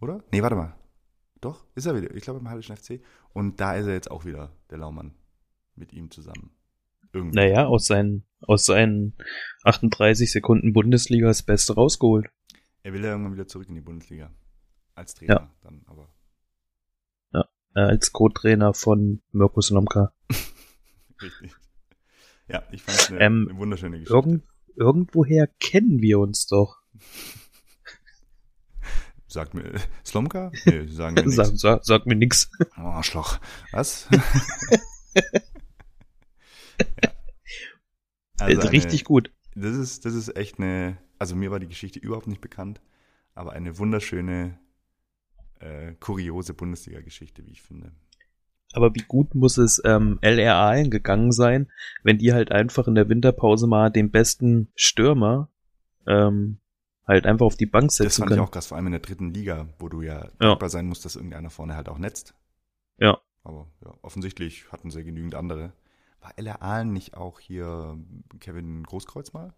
[0.00, 0.24] Oder?
[0.32, 0.74] Nee, warte mal.
[1.40, 2.14] Doch, ist er wieder.
[2.14, 3.00] Ich glaube beim Hallischen FC.
[3.32, 5.14] Und da ist er jetzt auch wieder, der Laumann.
[5.74, 6.50] Mit ihm zusammen.
[7.12, 7.36] Irgendwie.
[7.36, 9.14] Naja, aus seinen, aus seinen
[9.64, 12.26] 38 Sekunden Bundesliga das Beste rausgeholt.
[12.82, 14.30] Er will ja irgendwann wieder zurück in die Bundesliga.
[14.94, 15.50] Als Trainer Ja.
[15.62, 16.08] dann, aber.
[17.74, 20.12] Äh, als Co-Trainer von Mirko Slomka.
[21.22, 21.52] Richtig.
[22.48, 24.14] Ja, ich fand es eine, Ähm, eine wunderschöne Geschichte.
[24.14, 24.44] Irgend,
[24.76, 26.80] irgendwoher kennen wir uns doch.
[29.28, 29.72] Sagt mir,
[30.04, 30.52] Slomka?
[30.66, 31.62] Nee, sagen mir Sag, nichts.
[31.62, 32.50] sag, sag mir nix.
[32.76, 33.38] Oh, Arschloch.
[33.70, 34.08] Was?
[35.14, 35.22] ja.
[38.40, 39.32] Äh, eine- Richtig gut.
[39.54, 42.80] Das ist, das ist echt eine, also mir war die Geschichte überhaupt nicht bekannt,
[43.34, 44.58] aber eine wunderschöne,
[45.60, 47.92] äh, kuriose Bundesliga-Geschichte, wie ich finde.
[48.74, 51.70] Aber wie gut muss es ähm, LRA gegangen sein,
[52.02, 55.48] wenn die halt einfach in der Winterpause mal den besten Stürmer
[56.06, 56.58] ähm,
[57.06, 58.46] halt einfach auf die Bank Das setzen fand ich können.
[58.46, 60.30] auch krass, vor allem in der dritten Liga, wo du ja, Ja.
[60.38, 62.34] dankbar sein musst, dass irgendeiner vorne halt auch netzt.
[62.98, 63.18] Ja.
[63.44, 65.72] Aber ja, offensichtlich hatten sie genügend andere.
[66.20, 66.32] War
[66.62, 67.98] Ahlen nicht auch hier
[68.38, 69.52] Kevin Großkreuz mal?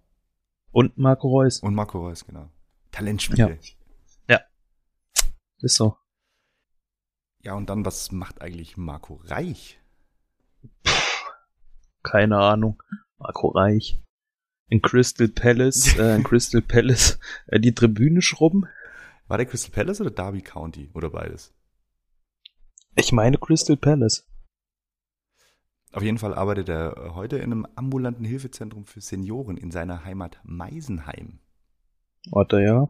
[0.72, 1.60] Und Marco Reus.
[1.60, 2.48] Und Marco Reus, genau.
[2.90, 3.58] Talentspiele.
[5.60, 5.96] Ist so.
[7.44, 9.78] Ja, und dann, was macht eigentlich Marco Reich?
[12.02, 12.82] Keine Ahnung.
[13.18, 14.00] Marco Reich.
[14.70, 18.64] In Crystal Palace, äh, in Crystal Palace äh, die Tribüne schrubben.
[19.28, 20.90] War der Crystal Palace oder Derby County?
[20.94, 21.52] Oder beides?
[22.96, 24.26] Ich meine Crystal Palace.
[25.92, 30.40] Auf jeden Fall arbeitet er heute in einem ambulanten Hilfezentrum für Senioren in seiner Heimat
[30.44, 31.40] Meisenheim.
[32.34, 32.88] Hat er ja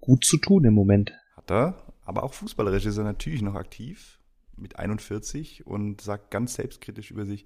[0.00, 1.12] gut zu tun im Moment.
[1.36, 1.85] Hat er.
[2.06, 4.18] Aber auch fußballerisch ist er natürlich noch aktiv
[4.56, 7.44] mit 41 und sagt ganz selbstkritisch über sich,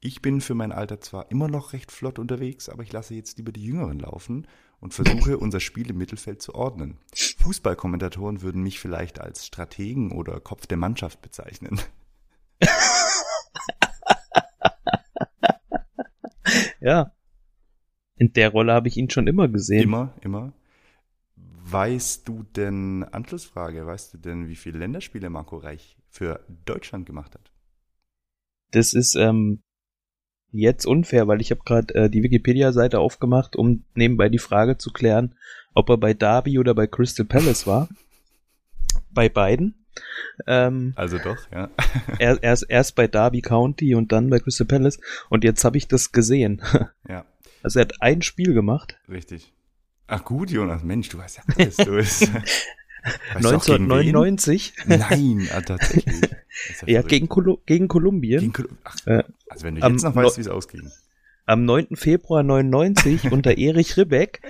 [0.00, 3.38] ich bin für mein Alter zwar immer noch recht flott unterwegs, aber ich lasse jetzt
[3.38, 4.46] lieber die Jüngeren laufen
[4.80, 6.98] und versuche unser Spiel im Mittelfeld zu ordnen.
[7.14, 11.80] Fußballkommentatoren würden mich vielleicht als Strategen oder Kopf der Mannschaft bezeichnen.
[16.80, 17.12] Ja.
[18.16, 19.82] In der Rolle habe ich ihn schon immer gesehen.
[19.82, 20.52] Immer, immer.
[21.70, 27.34] Weißt du denn, Anschlussfrage, weißt du denn, wie viele Länderspiele Marco Reich für Deutschland gemacht
[27.34, 27.50] hat?
[28.70, 29.62] Das ist ähm,
[30.50, 34.92] jetzt unfair, weil ich habe gerade äh, die Wikipedia-Seite aufgemacht, um nebenbei die Frage zu
[34.92, 35.34] klären,
[35.74, 37.88] ob er bei Derby oder bei Crystal Palace war.
[39.10, 39.86] bei beiden.
[40.46, 41.70] Ähm, Also doch, ja.
[42.18, 45.00] er, erst, erst bei Derby County und dann bei Crystal Palace.
[45.28, 46.62] Und jetzt habe ich das gesehen.
[47.08, 47.24] Ja,
[47.62, 48.98] Also er hat ein Spiel gemacht.
[49.08, 49.52] richtig.
[50.08, 51.76] Ach gut, Jonas, Mensch, du weißt ja alles.
[51.76, 53.92] Du bist, weißt du auch gegen wen?
[53.92, 54.72] 1999.
[54.86, 56.20] Nein, ah, tatsächlich.
[56.86, 57.08] Ja, verrückt.
[57.10, 58.40] gegen, Kolu gegen Kolumbien.
[58.40, 60.90] Gegen Kol- Ach, Äh, also wenn du am jetzt noch weißt, wie es ausging.
[61.46, 61.94] am 9.
[61.94, 64.40] Februar 99 unter Erich Ribbeck.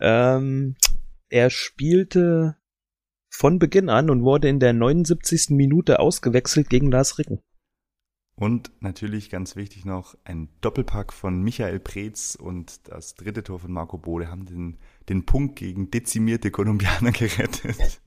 [0.00, 0.76] Ähm,
[1.28, 2.56] er spielte
[3.30, 5.46] von Beginn an und wurde in der 79.
[5.50, 7.40] Minute ausgewechselt gegen Lars Ricken.
[8.34, 13.70] Und natürlich ganz wichtig noch ein Doppelpack von Michael Preetz und das dritte Tor von
[13.70, 14.78] Marco Bode haben den,
[15.10, 18.00] den Punkt gegen dezimierte Kolumbianer gerettet.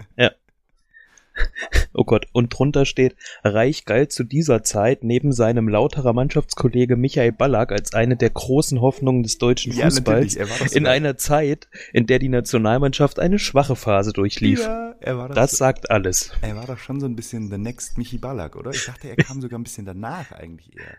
[1.93, 7.31] Oh Gott, und drunter steht, Reich galt zu dieser Zeit neben seinem lauterer Mannschaftskollege Michael
[7.31, 10.35] Ballack als eine der großen Hoffnungen des deutschen Ja, Fußballs
[10.73, 14.59] in einer Zeit, in der die Nationalmannschaft eine schwache Phase durchlief.
[14.61, 14.93] Ja,
[15.29, 16.31] Das so- sagt alles.
[16.41, 18.71] Er war doch schon so ein bisschen the next Michi Ballack, oder?
[18.71, 20.97] Ich dachte, er kam sogar ein bisschen danach eigentlich eher.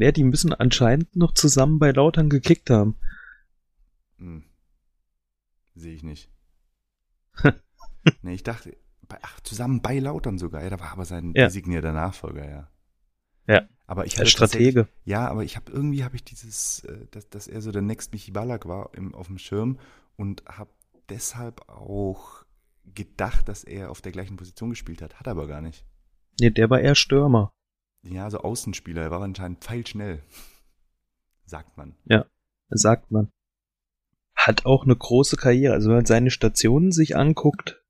[0.00, 2.96] Ja, die müssen anscheinend noch zusammen bei Lautern gekickt haben.
[4.18, 4.44] Hm.
[5.74, 6.30] Sehe ich nicht.
[8.22, 8.76] nee, ich dachte,
[9.08, 10.62] bei, ach, zusammen bei Lautern sogar.
[10.62, 11.46] Ja, da war aber sein Ja.
[11.46, 12.70] designierter Nachfolger, ja.
[13.48, 13.68] Ja.
[13.86, 14.88] Aber ich Der hatte Stratege.
[15.04, 18.12] Ja, aber ich habe irgendwie habe ich dieses, äh, dass, dass er so der Next
[18.12, 19.78] Michi Ballack war im, auf dem Schirm
[20.16, 20.70] und habe
[21.08, 22.44] deshalb auch
[22.94, 25.18] gedacht, dass er auf der gleichen Position gespielt hat.
[25.20, 25.84] Hat er aber gar nicht.
[26.40, 27.52] Nee, der war eher Stürmer.
[28.02, 29.02] Ja, so Außenspieler.
[29.02, 30.22] Er war anscheinend pfeilschnell.
[31.44, 31.96] Sagt man.
[32.68, 33.30] sagt man.
[34.34, 35.74] Hat auch eine große Karriere.
[35.74, 37.82] Also wenn man seine Stationen sich anguckt,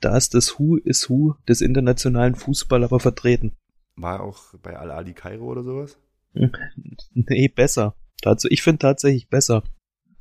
[0.00, 3.52] da ist das Who is Who des internationalen Fußball aber vertreten.
[3.96, 5.98] War er auch bei Al-Ali Kairo oder sowas?
[7.12, 7.96] Nee, besser.
[8.22, 9.64] Dazu, ich finde tatsächlich besser.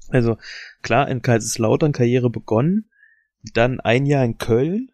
[0.09, 0.37] Also
[0.81, 2.89] klar, in Kaiserslautern Karriere begonnen,
[3.53, 4.91] dann ein Jahr in Köln,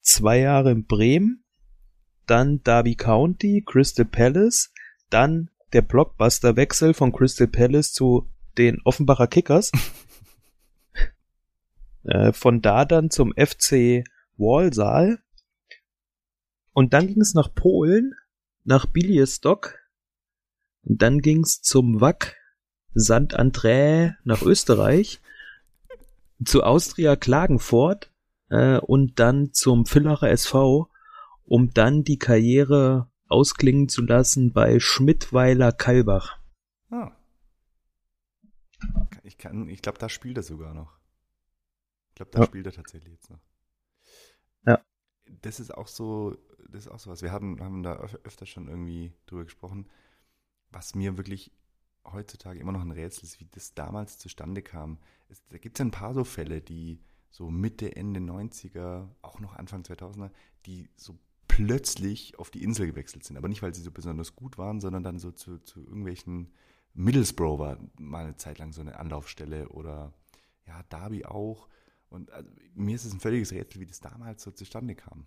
[0.00, 1.44] zwei Jahre in Bremen,
[2.26, 4.72] dann Derby County, Crystal Palace,
[5.08, 9.70] dann der Blockbuster-Wechsel von Crystal Palace zu den Offenbacher Kickers.
[12.04, 14.04] äh, von da dann zum FC
[14.36, 15.18] Walsall.
[16.72, 18.14] Und dann ging es nach Polen,
[18.64, 19.78] nach Białystok.
[20.82, 22.36] Und dann ging es zum WAC
[22.98, 23.38] St.
[23.38, 25.20] André nach Österreich,
[26.44, 28.12] zu Austria Klagenfurt
[28.48, 30.90] äh, und dann zum Villacher SV,
[31.44, 36.38] um dann die Karriere ausklingen zu lassen bei Schmidtweiler Kalbach.
[36.90, 37.12] Ah.
[39.22, 40.98] Ich, kann, ich glaube, da spielt er sogar noch.
[42.10, 42.46] Ich glaube, da Ja.
[42.46, 43.40] spielt er tatsächlich jetzt noch.
[45.42, 46.36] Das ist auch so,
[46.68, 47.22] das ist auch so was.
[47.22, 49.88] Wir haben, haben da öf öfter schon irgendwie drüber gesprochen,
[50.70, 51.52] was mir wirklich
[52.04, 54.98] heutzutage immer noch ein Rätsel ist, wie das damals zustande kam.
[55.28, 59.54] Es, da gibt es ein paar so Fälle, die so Mitte, Ende 90er, auch noch
[59.56, 60.30] Anfang 2000er,
[60.66, 63.36] die so plötzlich auf die Insel gewechselt sind.
[63.36, 66.52] Aber nicht, weil sie so besonders gut waren, sondern dann so zu, zu irgendwelchen
[66.94, 70.12] Middlesbrough war mal eine Zeit lang so eine Anlaufstelle oder
[70.66, 71.68] ja, Derby auch.
[72.08, 75.26] Und also, mir ist es ein völliges Rätsel, wie das damals so zustande kam.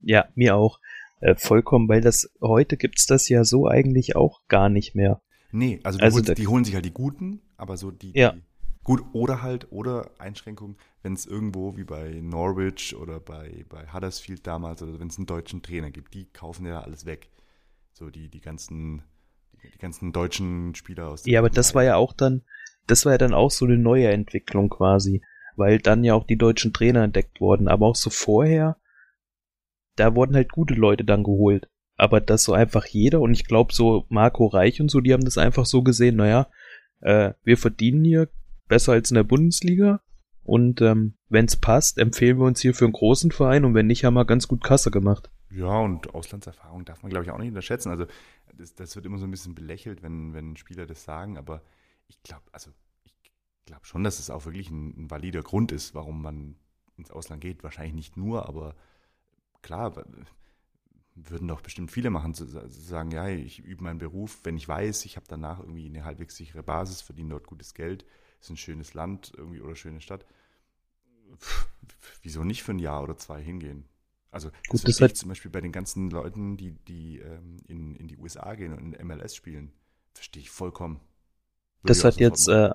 [0.00, 0.80] Ja, mir auch.
[1.20, 5.22] Äh, vollkommen, weil das heute gibt's das ja so eigentlich auch gar nicht mehr.
[5.52, 8.12] Nee, also, die, Also holen, da- die holen sich halt die Guten, aber so die,
[8.14, 8.32] Ja.
[8.32, 8.42] die
[8.84, 14.46] gut oder halt, oder Einschränkung, wenn es irgendwo wie bei Norwich oder bei, bei Huddersfield
[14.46, 17.30] damals oder wenn es einen deutschen Trainer gibt, die kaufen ja alles weg.
[17.92, 19.02] So die, die ganzen,
[19.64, 22.42] die, ganzen deutschen Spieler aus der Ja, aber das war ja auch dann,
[22.86, 25.22] das war ja dann auch so eine neue Entwicklung quasi,
[25.56, 28.76] weil dann ja auch die deutschen Trainer entdeckt wurden, aber auch so vorher,
[29.96, 31.68] da wurden halt gute Leute dann geholt.
[31.96, 35.24] Aber das so einfach jeder und ich glaube so Marco Reich und so, die haben
[35.24, 36.48] das einfach so gesehen, naja,
[37.00, 38.28] äh, wir verdienen hier
[38.68, 40.00] besser als in der Bundesliga
[40.42, 43.86] und ähm, wenn es passt, empfehlen wir uns hier für einen großen Verein und wenn
[43.86, 45.30] nicht, haben wir ganz gut Kasse gemacht.
[45.50, 47.90] Ja, und Auslandserfahrung darf man, glaube ich, auch nicht unterschätzen.
[47.90, 48.06] Also
[48.56, 51.62] das, das wird immer so ein bisschen belächelt, wenn, wenn Spieler das sagen, aber
[52.08, 52.70] ich glaube, also
[53.66, 56.56] glaube schon, dass es auch wirklich ein, ein valider Grund ist, warum man
[56.96, 57.64] ins Ausland geht.
[57.64, 58.76] Wahrscheinlich nicht nur, aber
[59.62, 59.94] klar,
[61.14, 64.68] würden doch bestimmt viele machen, zu zu sagen, ja, ich übe meinen Beruf, wenn ich
[64.68, 68.04] weiß, ich habe danach irgendwie eine halbwegs sichere Basis, verdiene dort gutes Geld,
[68.40, 70.26] ist ein schönes Land irgendwie oder schöne Stadt.
[71.38, 71.68] Pff,
[72.22, 73.84] wieso nicht für ein Jahr oder zwei hingehen?
[74.30, 77.94] Also Gut, das das hat- zum Beispiel bei den ganzen Leuten, die, die ähm, in,
[77.96, 79.72] in die USA gehen und in MLS spielen,
[80.12, 81.00] verstehe ich vollkommen.
[81.82, 82.70] Würde Das hat jetzt äh,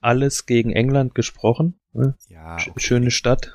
[0.00, 1.78] alles gegen England gesprochen.
[1.92, 2.16] Ne?
[2.28, 2.80] ja, okay.
[2.80, 3.52] Schöne Stadt.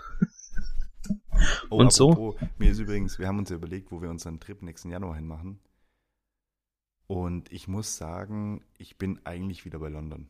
[1.70, 2.12] Oh, und so?
[2.12, 5.16] apropos, Mir ist übrigens, wir haben uns ja überlegt, wo wir unseren Trip nächsten Januar
[5.16, 5.60] hinmachen.
[7.08, 10.30] Und ich muss sagen, ich bin eigentlich wieder bei London.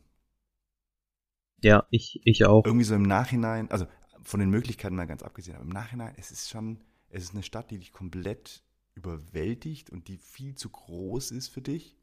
[1.62, 2.64] Ja, ich, ich auch.
[2.64, 3.86] Irgendwie so im Nachhinein, also
[4.22, 7.42] von den Möglichkeiten mal ganz abgesehen, aber im Nachhinein, es ist schon, es ist eine
[7.42, 11.96] Stadt, die dich komplett überwältigt und die viel zu groß ist für dich,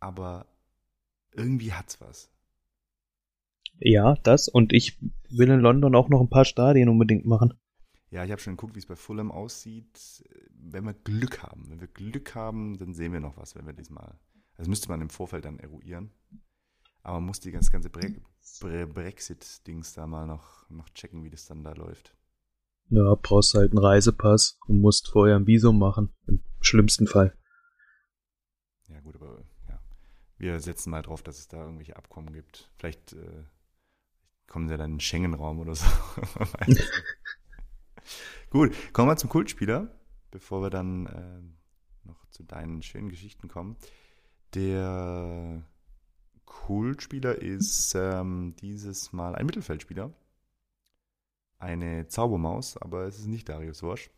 [0.00, 0.46] aber
[1.32, 2.30] irgendwie hat's was.
[3.80, 4.48] Ja, das.
[4.48, 4.98] Und ich
[5.30, 7.54] will in London auch noch ein paar Stadien unbedingt machen.
[8.10, 10.24] Ja, ich habe schon geguckt, wie es bei Fulham aussieht.
[10.50, 13.74] Wenn wir Glück haben, wenn wir Glück haben, dann sehen wir noch was, wenn wir
[13.74, 14.18] diesmal.
[14.56, 16.10] Also müsste man im Vorfeld dann eruieren.
[17.02, 18.14] Aber man muss die ganz ganze Bre
[18.60, 22.14] Bre Brexit-Dings da mal noch, noch checken, wie das dann da läuft.
[22.90, 26.14] Ja, brauchst halt einen Reisepass und musst vorher ein Visum machen.
[26.26, 27.36] Im schlimmsten Fall.
[28.88, 29.80] Ja, gut, aber ja.
[30.38, 32.70] Wir setzen mal drauf, dass es da irgendwelche Abkommen gibt.
[32.78, 33.44] Vielleicht äh,
[34.48, 35.86] kommen sie ja dann in den Schengen-Raum oder so.
[38.50, 39.94] Gut, kommen wir zum Kultspieler,
[40.30, 43.76] bevor wir dann äh, noch zu deinen schönen Geschichten kommen.
[44.54, 45.62] Der
[46.46, 50.12] Kultspieler ist ähm, dieses Mal ein Mittelfeldspieler.
[51.58, 54.10] Eine Zaubermaus, aber es ist nicht Darius Wosch.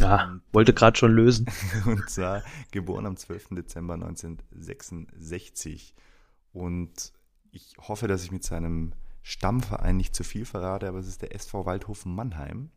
[0.00, 1.46] Ah, Und, wollte gerade schon lösen.
[1.86, 3.50] und zwar geboren am 12.
[3.50, 5.94] Dezember 1966.
[6.52, 7.12] Und
[7.50, 8.92] ich hoffe, dass ich mit seinem
[9.28, 12.70] Stammverein nicht zu viel verrate, aber es ist der SV Waldhofen Mannheim.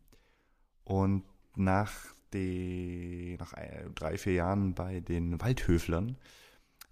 [0.84, 1.24] Und
[1.56, 1.92] nach,
[2.34, 6.18] die, nach ein- drei, vier Jahren bei den Waldhöflern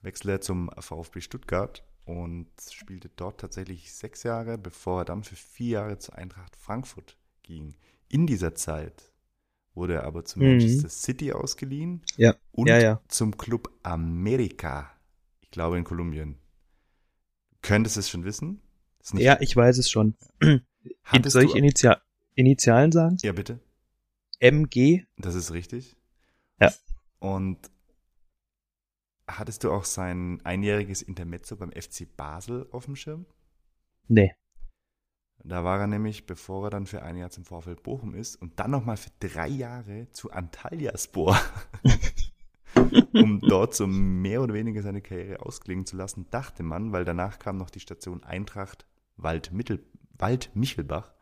[0.01, 5.37] wechselte er zum VfB Stuttgart und spielte dort tatsächlich sechs Jahre, bevor er dann für
[5.37, 7.75] vier Jahre zur Eintracht Frankfurt ging.
[8.09, 9.13] In dieser Zeit
[9.75, 10.47] wurde er aber zu Mhm.
[10.53, 12.35] Manchester City ausgeliehen Ja.
[12.53, 13.01] und Ja, ja.
[13.09, 14.91] zum Club America,
[15.43, 16.39] ich glaube in Kolumbien.
[17.61, 18.63] Könntest du es schon wissen?
[19.15, 20.15] Ja, ich weiß es schon.
[21.05, 22.01] Hattest Soll ich Initial
[22.35, 23.17] Initialen sagen?
[23.23, 23.61] ja, bitte.
[24.39, 25.05] MG?
[25.19, 25.97] Das ist richtig.
[26.61, 26.73] Ja.
[27.19, 27.59] Und
[29.27, 33.27] hattest du auch sein einjähriges Intermezzo beim FC Basel auf dem Schirm?
[34.09, 34.35] Nee.
[35.43, 38.59] Da war er nämlich, bevor er dann für ein Jahr zum VfL Bochum ist und
[38.61, 41.41] dann nochmal für drei Jahre zu Antalyaspor.
[43.13, 47.39] um dort so mehr oder weniger seine Karriere ausklingen zu lassen, dachte man, weil danach
[47.39, 49.85] kam noch die Station Eintracht Wald-Mittel,
[50.19, 51.13] Wald-Michelbach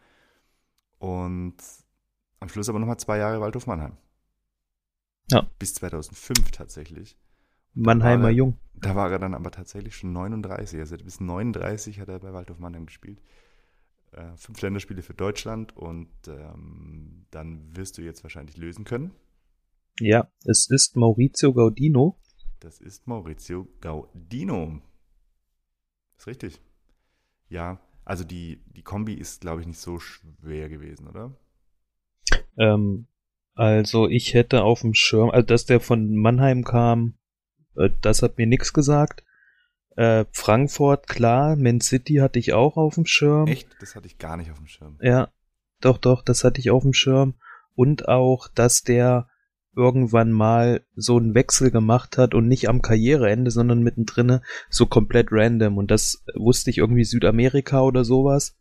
[0.98, 1.57] und
[2.40, 3.96] am Schluss aber nochmal zwei Jahre Waldhof Mannheim.
[5.31, 5.46] Ja.
[5.59, 7.16] Bis 2005 tatsächlich.
[7.74, 8.59] Mannheimer er- Jung.
[8.74, 10.78] Da war er dann aber tatsächlich schon 39.
[10.78, 13.20] Also bis 39 hat er bei Waldhof Mannheim gespielt.
[14.12, 19.11] Äh, fünf Länderspiele für Deutschland und ähm, dann wirst du jetzt wahrscheinlich lösen können.
[20.00, 22.18] Ja, es ist Maurizio Gaudino.
[22.61, 24.80] Das ist Maurizio Gaudino.
[26.16, 26.61] Ist richtig.
[27.48, 31.37] Ja, also die, die Kombi ist, glaube ich, nicht so schwer gewesen, oder?
[32.56, 33.06] Ähm,
[33.54, 37.14] also ich hätte auf dem Schirm, also dass der von Mannheim kam,
[37.76, 39.24] äh, das hat mir nichts gesagt.
[39.96, 43.48] Äh, Frankfurt, klar, Man City hatte ich auch auf dem Schirm.
[43.48, 43.68] Echt?
[43.80, 44.96] Das hatte ich gar nicht auf dem Schirm.
[45.02, 45.32] Ja,
[45.80, 47.34] doch, doch, das hatte ich auf dem Schirm.
[47.74, 49.28] Und auch, dass der
[49.78, 55.28] irgendwann mal so einen Wechsel gemacht hat und nicht am Karriereende, sondern mittendrin so komplett
[55.30, 55.78] random.
[55.78, 58.56] Und das wusste ich irgendwie Südamerika oder sowas.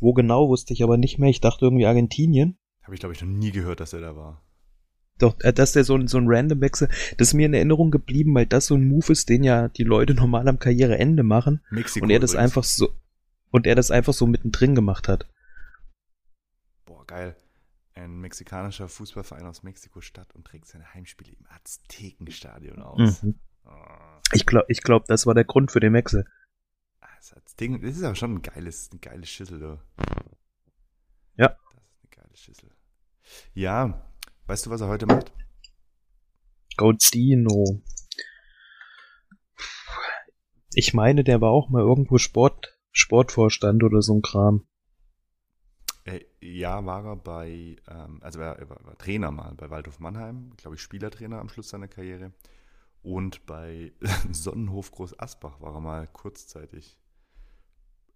[0.00, 1.30] Wo genau wusste ich aber nicht mehr.
[1.30, 2.58] Ich dachte irgendwie Argentinien.
[2.82, 4.42] Habe ich, glaube ich, noch nie gehört, dass er da war.
[5.18, 7.90] Doch, äh, dass der so, ein- so ein random Wechsel, das ist mir in Erinnerung
[7.90, 11.62] geblieben, weil das so ein Move ist, den ja die Leute normal am Karriereende machen.
[11.70, 12.04] Mexiko.
[12.04, 12.44] und er das übrigens.
[12.44, 12.88] einfach so,
[13.50, 15.26] und er das einfach so mittendrin gemacht hat.
[16.84, 17.34] Boah, geil.
[17.96, 23.22] Ein mexikanischer Fußballverein aus Mexiko-Stadt und trägt seine Heimspiele im Aztekenstadion aus.
[23.22, 23.40] Mhm.
[23.64, 26.26] Oh, Ich glaube, ich glaub, das war der Grund für den Wechsel.
[27.00, 29.80] das Azteken, das ist aber schon ein geiles, eine geile Schüssel, du.
[31.36, 31.48] Ja.
[31.48, 32.70] Das ist eine geile Schüssel.
[33.54, 34.12] Ja,
[34.46, 35.32] weißt du, was er heute macht?
[36.76, 37.82] Gaudino.
[40.74, 44.68] Ich meine, der war auch mal irgendwo Sport, Sportvorstand oder so ein Kram.
[46.06, 50.52] Äh, ja, war er bei, ähm, also er, war, war Trainer mal bei Waldhof Mannheim,
[50.56, 52.32] glaube ich, Spielertrainer am Schluss seiner Karriere.
[53.02, 53.92] Und bei
[54.32, 56.98] Sonnenhof Groß Asbach war er mal kurzzeitig,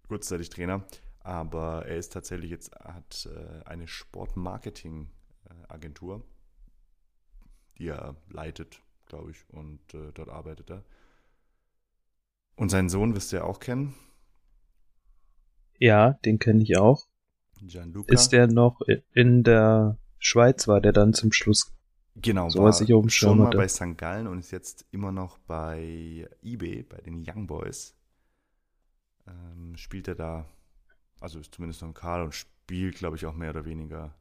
[0.07, 0.85] kurzzeitig Trainer.
[1.23, 6.23] Aber er ist tatsächlich jetzt, hat äh, eine Sportmarketing-Agentur,
[7.77, 10.83] die er leitet, glaube ich, und äh, dort arbeitet er.
[12.55, 13.93] Und seinen Sohn wirst du ja auch kennen,
[15.79, 17.09] Ja, den kenne ich auch.
[17.67, 18.13] Gianluca.
[18.13, 18.81] Ist der noch
[19.13, 21.73] in der Schweiz, war der dann zum Schluss?
[22.15, 23.57] Genau, So was ich auf dem schon mal hatte.
[23.57, 23.97] bei St.
[23.97, 27.95] Gallen und ist jetzt immer noch bei eBay, bei den Young Boys.
[29.27, 30.45] Ähm, spielt er da,
[31.19, 34.13] also ist zumindest noch im Kader und spielt, glaube ich, auch mehr oder weniger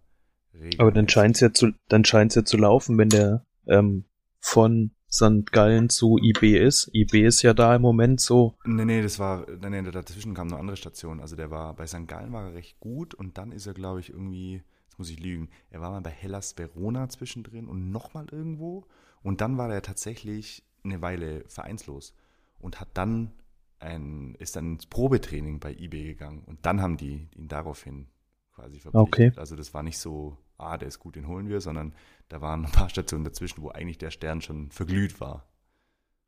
[0.54, 0.80] regelmäßig.
[0.80, 2.04] Aber dann scheint's ja zu, dann
[2.36, 4.04] ja zu laufen, wenn der ähm,
[4.38, 5.50] von St.
[5.50, 6.90] Gallen zu IB ist.
[6.94, 8.54] IB ist ja da im Moment so.
[8.64, 11.20] Nee, nee, das war, nee, nee, dazwischen kam eine andere Station.
[11.20, 12.06] Also der war, bei St.
[12.06, 15.20] Gallen war er recht gut und dann ist er, glaube ich, irgendwie, jetzt muss ich
[15.20, 18.86] lügen, er war mal bei Hellas Verona zwischendrin und nochmal irgendwo
[19.22, 22.14] und dann war er tatsächlich eine Weile vereinslos
[22.58, 23.32] und hat dann
[23.80, 28.06] ein, ist dann ins Probetraining bei eBay gegangen und dann haben die ihn daraufhin
[28.54, 29.38] quasi verpflichtet.
[29.38, 31.94] Also das war nicht so, ah, der ist gut, den holen wir, sondern
[32.28, 35.46] da waren ein paar Stationen dazwischen, wo eigentlich der Stern schon verglüht war.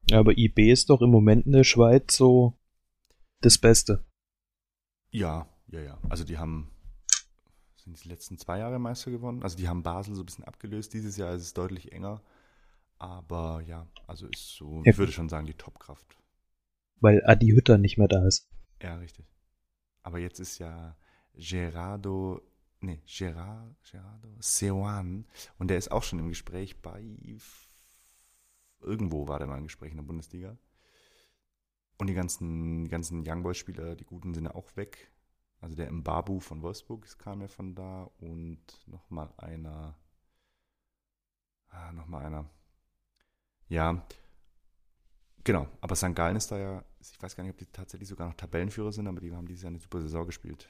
[0.08, 2.58] Ja, aber IB ist doch im Moment in der Schweiz so
[3.40, 4.04] das Beste.
[5.10, 5.98] Ja, ja, ja.
[6.08, 6.70] Also die haben
[7.76, 9.42] sind die letzten zwei Jahre Meister gewonnen.
[9.42, 10.94] Also die haben Basel so ein bisschen abgelöst.
[10.94, 12.22] Dieses Jahr ist es deutlich enger.
[12.98, 14.92] Aber ja, also ist so, Ja.
[14.92, 16.16] ich würde schon sagen, die Topkraft.
[17.00, 18.48] Weil Adi Hütter nicht mehr da ist.
[18.80, 19.26] Ja, richtig.
[20.04, 20.96] Aber jetzt ist ja
[21.34, 22.40] Gerardo,
[22.82, 25.24] nee, Gerard, Gerardo Seoane
[25.58, 27.02] und der ist auch schon im Gespräch bei
[28.82, 30.56] irgendwo war der mal im Gespräch in der Bundesliga.
[31.98, 35.12] Und die ganzen, ganzen Young Boys Spieler, die guten sind ja auch weg.
[35.60, 39.96] Also der Mbabu von Wolfsburg kam ja von da und nochmal einer,
[41.68, 42.50] ah, nochmal einer.
[43.68, 44.04] Ja,
[45.44, 45.68] genau.
[45.80, 46.14] Aber St.
[46.14, 49.06] Gallen ist da ja, ich weiß gar nicht, ob die tatsächlich sogar noch Tabellenführer sind,
[49.06, 50.68] aber die haben dieses Jahr eine super Saison gespielt.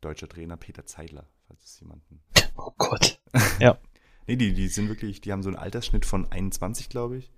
[0.00, 2.22] Deutscher Trainer Peter Zeidler, falls es jemanden.
[2.56, 3.20] Oh Gott.
[4.26, 7.32] Nee, die, die sind wirklich, die haben so einen Altersschnitt von 21, glaube ich,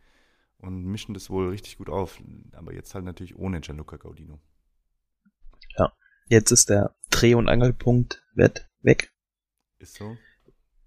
[0.59, 2.20] und mischen das wohl richtig gut auf.
[2.53, 4.40] Aber jetzt halt natürlich ohne Gianluca Gaudino.
[6.31, 9.13] Jetzt ist der Dreh- und Angelpunkt weg.
[9.81, 10.17] Ist so?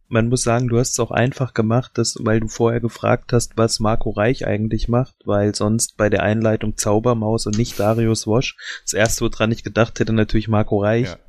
[0.08, 3.58] Man muss sagen, du hast es auch einfach gemacht, dass, weil du vorher gefragt hast,
[3.58, 8.56] was Marco Reich eigentlich macht, weil sonst bei der Einleitung Zaubermaus und nicht Darius Wosch.
[8.84, 11.08] Das erste, woran ich gedacht hätte, natürlich Marco Reich.
[11.08, 11.20] Ja.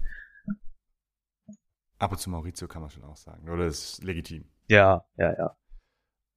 [1.98, 3.66] Ab und zu Maurizio kann man schon auch sagen, oder?
[3.66, 4.44] Das ist legitim.
[4.68, 5.56] Ja, ja, ja.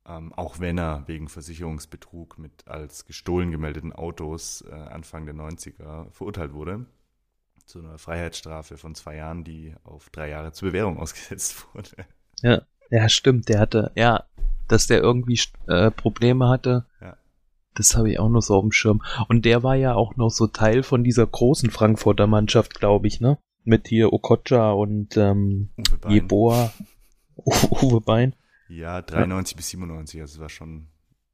[0.05, 6.09] Ähm, auch wenn er wegen Versicherungsbetrug mit als gestohlen gemeldeten Autos äh, Anfang der 90er
[6.11, 6.85] verurteilt wurde.
[7.65, 11.89] Zu einer Freiheitsstrafe von zwei Jahren, die auf drei Jahre zur Bewährung ausgesetzt wurde.
[12.89, 14.23] Ja, stimmt, der hatte, ja,
[14.69, 16.85] dass der irgendwie äh, Probleme hatte.
[17.01, 17.17] Ja.
[17.75, 19.03] Das habe ich auch noch so auf dem Schirm.
[19.27, 23.19] Und der war ja auch noch so Teil von dieser großen Frankfurter Mannschaft, glaube ich,
[23.19, 23.37] ne?
[23.67, 25.69] Mit hier Okocha und ähm.
[26.07, 26.71] Jeboa,
[27.35, 28.33] Uwe Bein.
[28.69, 30.87] Ja, 93 bis 97, also es war schon,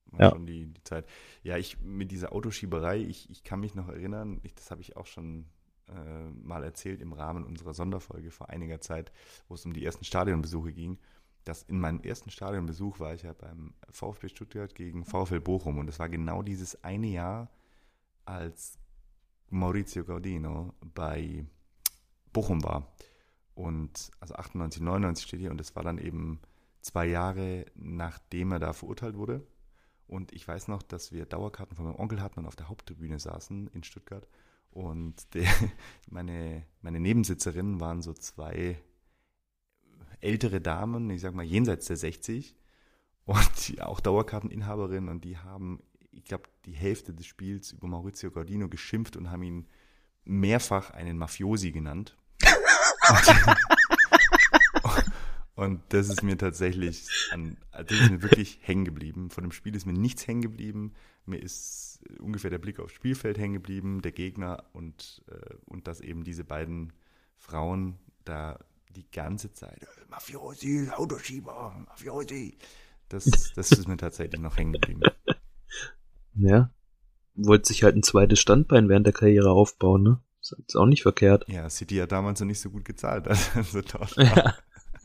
[0.08, 0.30] war Ja.
[0.32, 1.06] schon die, die Zeit.
[1.44, 4.98] Ja, ich mit dieser Autoschieberei, ich, ich kann mich noch erinnern, ich, das habe ich
[4.98, 5.46] auch schon
[5.90, 9.12] äh, mal erzählt im Rahmen unserer Sonderfolge vor einiger Zeit,
[9.48, 10.98] wo es um die ersten Stadionbesuche ging,
[11.44, 15.88] dass in meinem ersten Stadionbesuch war ich ja beim VfB Stuttgart gegen VfL Bochum und
[15.88, 17.52] es war genau dieses eine Jahr,
[18.26, 18.80] als
[19.52, 21.46] Maurizio Gaudino bei
[22.34, 22.92] Bochum war.
[23.56, 26.42] Und also 98, 99 steht hier und das war dann eben
[26.82, 29.46] zwei Jahre nachdem er da verurteilt wurde.
[30.08, 33.20] Und ich weiß noch, dass wir Dauerkarten von meinem Onkel hatten und auf der Haupttribüne
[33.20, 34.28] saßen in Stuttgart.
[34.72, 35.50] Und der,
[36.10, 38.78] meine, meine Nebensitzerinnen waren so zwei
[40.20, 42.56] ältere Damen, ich sag mal jenseits der 60
[43.26, 45.82] und die, auch Dauerkarteninhaberinnen und die haben,
[46.12, 49.68] ich glaube, die Hälfte des Spiels über Maurizio Gaudino geschimpft und haben ihn
[50.26, 52.18] mehrfach einen Mafiosi genannt.
[55.56, 59.30] Und das ist mir tatsächlich, an, das ist mir wirklich hängen geblieben.
[59.30, 60.94] Von dem Spiel ist mir nichts hängen geblieben.
[61.26, 66.02] Mir ist ungefähr der Blick aufs Spielfeld hängen geblieben, der Gegner und, äh, und dass
[66.02, 66.92] eben diese beiden
[67.38, 72.58] Frauen da die ganze Zeit, äh, Mafiosi, Autoschieber, Mafiosi.
[73.10, 73.26] Das,
[73.56, 75.02] das ist mir tatsächlich noch hängen geblieben.
[76.36, 76.72] Ja.
[77.36, 80.20] Wollte sich halt ein zweites Standbein während der Karriere aufbauen, ne?
[80.44, 81.46] Ist jetzt auch nicht verkehrt.
[81.48, 83.28] Ja, City hat damals noch nicht so gut gezahlt.
[83.56, 84.56] Also dort Ja.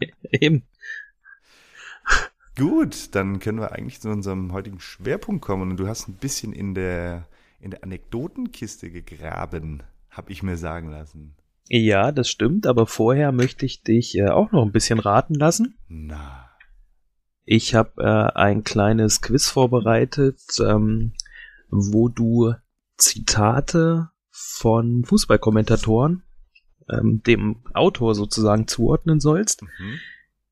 [0.33, 0.65] Eben.
[2.57, 5.71] Gut, dann können wir eigentlich zu unserem heutigen Schwerpunkt kommen.
[5.71, 7.29] Und du hast ein bisschen in der,
[7.61, 11.37] in der Anekdotenkiste gegraben, habe ich mir sagen lassen.
[11.69, 15.79] Ja, das stimmt, aber vorher möchte ich dich äh, auch noch ein bisschen raten lassen.
[15.87, 16.51] Na,
[17.45, 21.13] Ich habe äh, ein kleines Quiz vorbereitet, ähm,
[21.69, 22.55] wo du
[22.97, 26.23] Zitate von Fußballkommentatoren
[26.91, 29.63] ähm, dem Autor sozusagen zuordnen sollst.
[29.63, 29.99] mhm.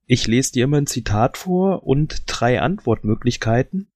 [0.09, 3.91] Ich lese dir immer ein Zitat vor und drei Antwortmöglichkeiten.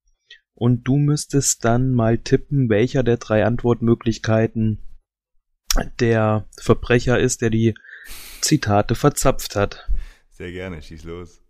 [0.55, 4.78] Und du müsstest dann mal tippen, welcher der drei Antwortmöglichkeiten
[6.01, 7.74] der Verbrecher ist, der die
[8.41, 9.88] Zitate verzapft hat.
[10.30, 11.43] sehr gerne, schieß los.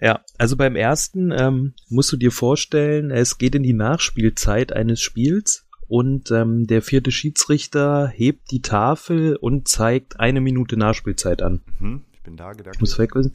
[0.00, 5.00] Ja, also beim ersten ähm, musst du dir vorstellen, es geht in die Nachspielzeit eines
[5.00, 11.62] Spiels und ähm, der vierte Schiedsrichter hebt die Tafel und zeigt eine Minute Nachspielzeit an.
[11.78, 12.04] Mhm.
[12.12, 12.80] Ich bin da gedacht.
[12.80, 13.32] muss weg wissen.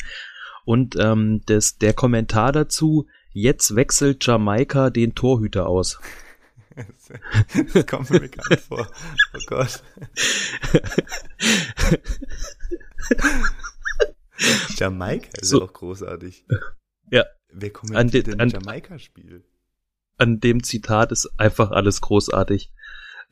[0.66, 6.00] Und ähm, das, der Kommentar dazu, jetzt wechselt Jamaika den Torhüter aus.
[7.74, 8.88] Das kommt mir bekannt vor.
[9.36, 9.84] Oh Gott.
[14.78, 15.64] Jamaika ist So.
[15.64, 16.46] auch großartig.
[17.12, 17.26] Ja.
[17.54, 19.44] Wer An kommentiert den- denn an- Jamaika-Spiel?
[20.22, 22.72] An dem Zitat ist einfach alles großartig.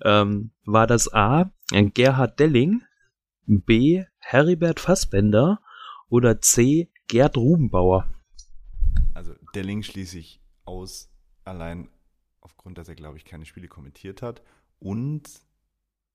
[0.03, 1.51] Ähm, war das A.
[1.69, 2.81] Gerhard Delling,
[3.45, 4.05] B.
[4.17, 5.61] Heribert Fassbender
[6.09, 6.89] oder C.
[7.05, 8.11] Gerd Rubenbauer?
[9.13, 11.11] Also der Link schließe ich aus,
[11.43, 11.89] allein
[12.41, 14.41] aufgrund, dass er, glaube ich, keine Spiele kommentiert hat
[14.79, 15.29] und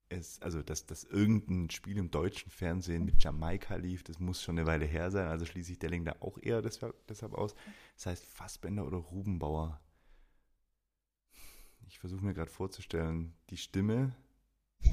[0.09, 4.59] es, also dass, dass irgendein Spiel im deutschen Fernsehen mit Jamaika lief, das muss schon
[4.59, 7.55] eine Weile her sein, also schließe ich der Link da auch eher deshalb, deshalb aus.
[7.95, 9.81] Das heißt Fassbender oder Rubenbauer.
[12.05, 14.15] Versuche mir gerade vorzustellen, die Stimme.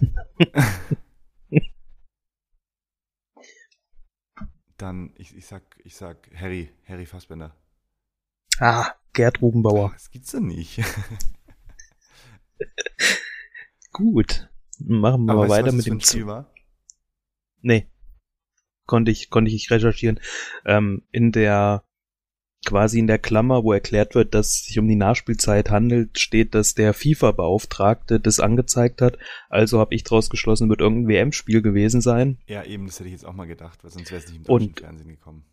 [4.77, 7.53] Dann, ich, ich sag, ich sag Harry, Harry Fassbender.
[8.59, 9.91] Ah, Gerd Rubenbauer.
[9.91, 10.79] Das gibt's doch nicht.
[13.91, 14.49] Gut.
[14.79, 16.49] Machen wir Aber mal weiter was mit dem Spiel war?
[17.59, 17.91] Nee.
[18.85, 20.21] Konnte ich, konnte ich nicht recherchieren.
[20.63, 21.83] Ähm, in der,
[22.65, 26.53] quasi in der Klammer, wo erklärt wird, dass es sich um die Nachspielzeit handelt, steht,
[26.53, 29.17] dass der FIFA-Beauftragte das angezeigt hat.
[29.49, 32.37] Also habe ich draus geschlossen, wird irgendein WM-Spiel gewesen sein.
[32.47, 34.53] Ja, eben, das hätte ich jetzt auch mal gedacht, weil sonst wäre es nicht im
[34.53, 35.45] Und- Fernsehen gekommen.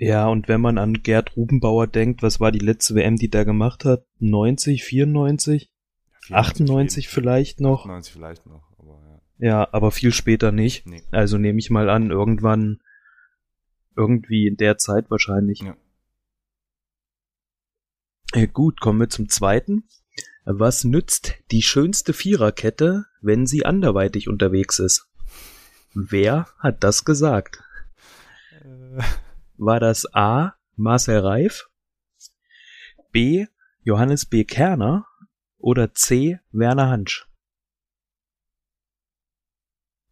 [0.00, 3.44] Ja, und wenn man an Gerd Rubenbauer denkt, was war die letzte WM, die der
[3.44, 4.04] gemacht hat?
[4.20, 5.70] 90, 94,
[6.28, 7.80] Ja, 98 vielleicht noch?
[7.80, 9.00] 98 vielleicht noch, aber
[9.38, 9.46] ja.
[9.48, 10.86] Ja, aber viel später nicht.
[10.86, 11.02] Nee.
[11.10, 12.78] Also nehme ich mal an, irgendwann,
[13.96, 15.62] irgendwie in der Zeit wahrscheinlich.
[15.62, 15.76] Ja.
[18.32, 19.88] Äh, gut, kommen wir zum zweiten.
[20.44, 25.08] Was nützt die schönste Viererkette, wenn sie anderweitig unterwegs ist?
[25.94, 27.62] Wer hat das gesagt?
[28.52, 29.02] Äh,
[29.56, 30.54] War das A.
[30.76, 31.68] Marcel Reif,
[33.10, 33.46] B.
[33.82, 34.44] Johannes B.
[34.44, 35.06] Kerner
[35.58, 36.38] oder C.
[36.52, 37.26] Werner Hansch?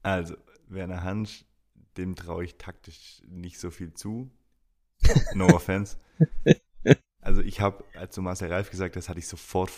[0.03, 0.37] Also,
[0.67, 1.45] Werner Hansch,
[1.97, 4.31] dem traue ich taktisch nicht so viel zu.
[5.35, 5.99] No offense.
[7.27, 9.73] Also ich habe, als du Marcel Reif gesagt hast, hatte ich sofort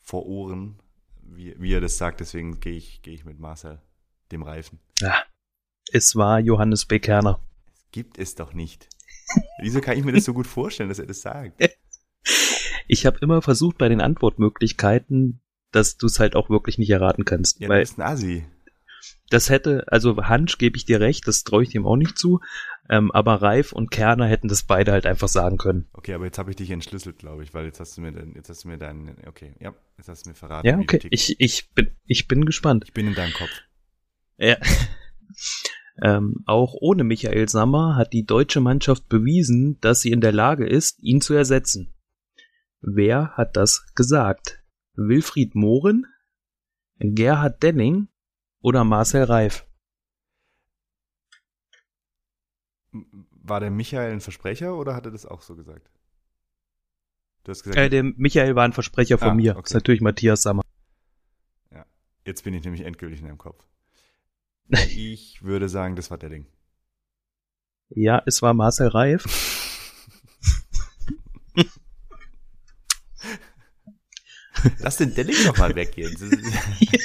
[0.00, 0.78] vor Ohren,
[1.22, 2.20] wie, wie er das sagt.
[2.20, 3.80] Deswegen gehe ich, gehe ich mit Marcel,
[4.30, 4.78] dem Reifen.
[5.00, 5.24] Ja.
[5.90, 7.00] Es war Johannes B.
[7.00, 7.40] Kerner.
[7.90, 8.88] Gibt es doch nicht.
[9.60, 11.60] Wieso kann ich mir das so gut vorstellen, dass er das sagt?
[12.90, 15.40] Ich habe immer versucht bei den Antwortmöglichkeiten,
[15.72, 17.60] dass du es halt auch wirklich nicht erraten kannst.
[17.60, 18.46] Ja, du weil bist ein Assi.
[19.28, 22.40] das hätte, also Hansch gebe ich dir recht, das traue ich dem auch nicht zu.
[22.90, 25.88] Ähm, aber Reif und Kerner hätten das beide halt einfach sagen können.
[25.92, 28.34] Okay, aber jetzt habe ich dich entschlüsselt, glaube ich, weil jetzt hast du mir, den,
[28.34, 30.66] jetzt hast du mir deinen, okay, ja, jetzt hast du mir verraten.
[30.66, 31.00] Ja, okay.
[31.10, 32.84] Ich, ich, bin, ich bin gespannt.
[32.86, 33.50] ich bin in deinem Kopf.
[34.38, 34.56] Ja.
[36.02, 40.66] ähm, auch ohne Michael Sammer hat die deutsche Mannschaft bewiesen, dass sie in der Lage
[40.66, 41.94] ist, ihn zu ersetzen.
[42.80, 44.62] Wer hat das gesagt?
[44.94, 46.06] Wilfried Mohren,
[46.98, 48.08] Gerhard Denning
[48.60, 49.67] oder Marcel Reif?
[53.48, 55.90] War der Michael ein Versprecher oder hat er das auch so gesagt?
[57.44, 59.52] Du hast gesagt, Äh, der Michael war ein Versprecher von Ah, mir.
[59.52, 59.62] okay.
[59.62, 60.62] Das ist natürlich Matthias Sammer.
[62.24, 63.64] jetzt bin ich nämlich endgültig in deinem Kopf.
[64.90, 66.46] Ich würde sagen, das war der Ding.
[67.88, 69.24] Ja, es war Marcel Reif.
[74.80, 76.16] Lass den Delling doch mal weggehen.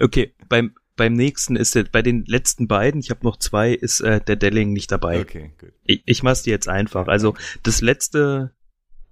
[0.00, 4.00] Okay, beim, beim nächsten ist der, bei den letzten beiden, ich habe noch zwei, ist
[4.02, 5.22] äh, der Delling nicht dabei.
[5.22, 5.72] okay, gut.
[5.82, 7.08] Ich, ich mach's dir jetzt einfach.
[7.08, 8.54] Also das letzte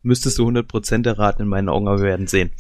[0.02, 2.50] müsstest du 100% erraten in meinen Augen, aber wir werden sehen.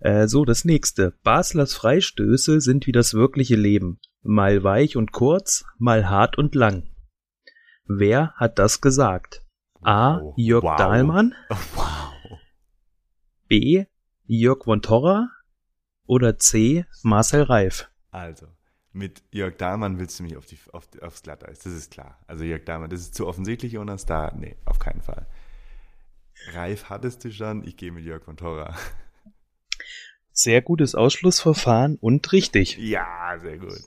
[0.00, 1.14] Äh, so, das nächste.
[1.22, 3.98] Baslers Freistöße sind wie das wirkliche Leben.
[4.22, 6.90] Mal weich und kurz, mal hart und lang.
[7.86, 9.42] Wer hat das gesagt?
[9.80, 10.20] A.
[10.36, 10.76] Jörg Wow.
[10.76, 12.12] Dahlmann, wow.
[13.48, 13.86] B.
[14.26, 15.30] Jörg von Torra
[16.06, 16.84] oder C.
[17.02, 17.90] Marcel Reif.
[18.10, 18.46] Also,
[18.92, 22.18] mit Jörg Dahlmann willst du mich auf die, auf, aufs Glatteis, das ist klar.
[22.26, 25.26] Also Jörg Dahlmann, das ist zu offensichtlich, Jonas, da, nee, auf keinen Fall.
[26.52, 28.74] Reif hattest du schon, ich gehe mit Jörg von Torra.
[30.32, 32.76] Sehr gutes Ausschlussverfahren und richtig.
[32.78, 33.80] Ja, sehr gut.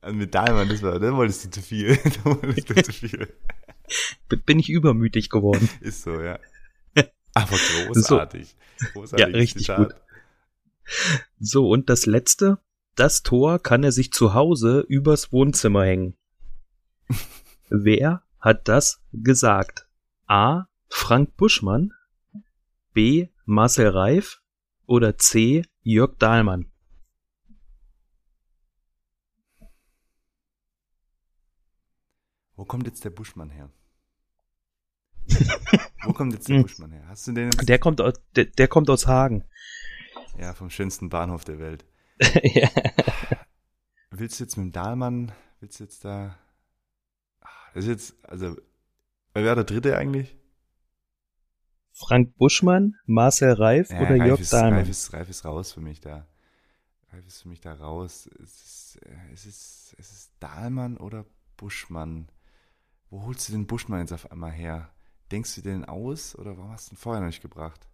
[0.00, 1.96] Also mit Dahlmann, das war, da wolltest du zu viel.
[2.24, 3.34] da wolltest du zu viel.
[4.44, 5.68] Bin ich übermütig geworden.
[5.80, 6.38] Ist so, ja.
[7.34, 7.56] Aber
[7.86, 8.54] großartig.
[8.92, 9.26] Großartig.
[9.26, 9.94] Ja, richtig gut.
[11.38, 12.58] So, und das letzte.
[12.94, 16.16] Das Tor kann er sich zu Hause übers Wohnzimmer hängen.
[17.68, 19.88] Wer hat das gesagt?
[20.26, 20.66] A.
[20.88, 21.92] Frank Buschmann,
[22.92, 23.28] B.
[23.46, 24.42] Marcel Reif
[24.86, 25.64] oder C.
[25.82, 26.70] Jörg Dahlmann?
[32.56, 33.70] Wo kommt jetzt der Buschmann her?
[36.04, 36.62] Wo kommt jetzt der Hm.
[36.62, 37.08] Buschmann her?
[37.08, 37.50] Hast du den?
[37.50, 39.44] Der kommt aus, der, der kommt aus Hagen.
[40.38, 41.84] Ja, vom schönsten Bahnhof der Welt.
[42.42, 42.68] ja.
[44.10, 46.38] Willst du jetzt mit dem Dahlmann, willst du jetzt da.
[47.40, 48.56] Ah, Das ist jetzt, also,
[49.32, 50.36] wer war der dritte eigentlich?
[51.92, 54.80] Frank Buschmann, Marcel Reif Ja, oder Reif Jörg ist, Dahlmann?
[54.80, 56.26] Reif, ist, Reif ist raus für mich da.
[57.12, 58.28] Reif ist für mich da raus.
[58.42, 61.24] Es ist, äh, es ist, es ist Dahlmann oder
[61.56, 62.28] Buschmann.
[63.10, 64.90] Wo holst du den Buschmann jetzt auf einmal her?
[65.30, 67.88] Denkst du den aus oder warum hast du ihn vorher noch nicht gebracht?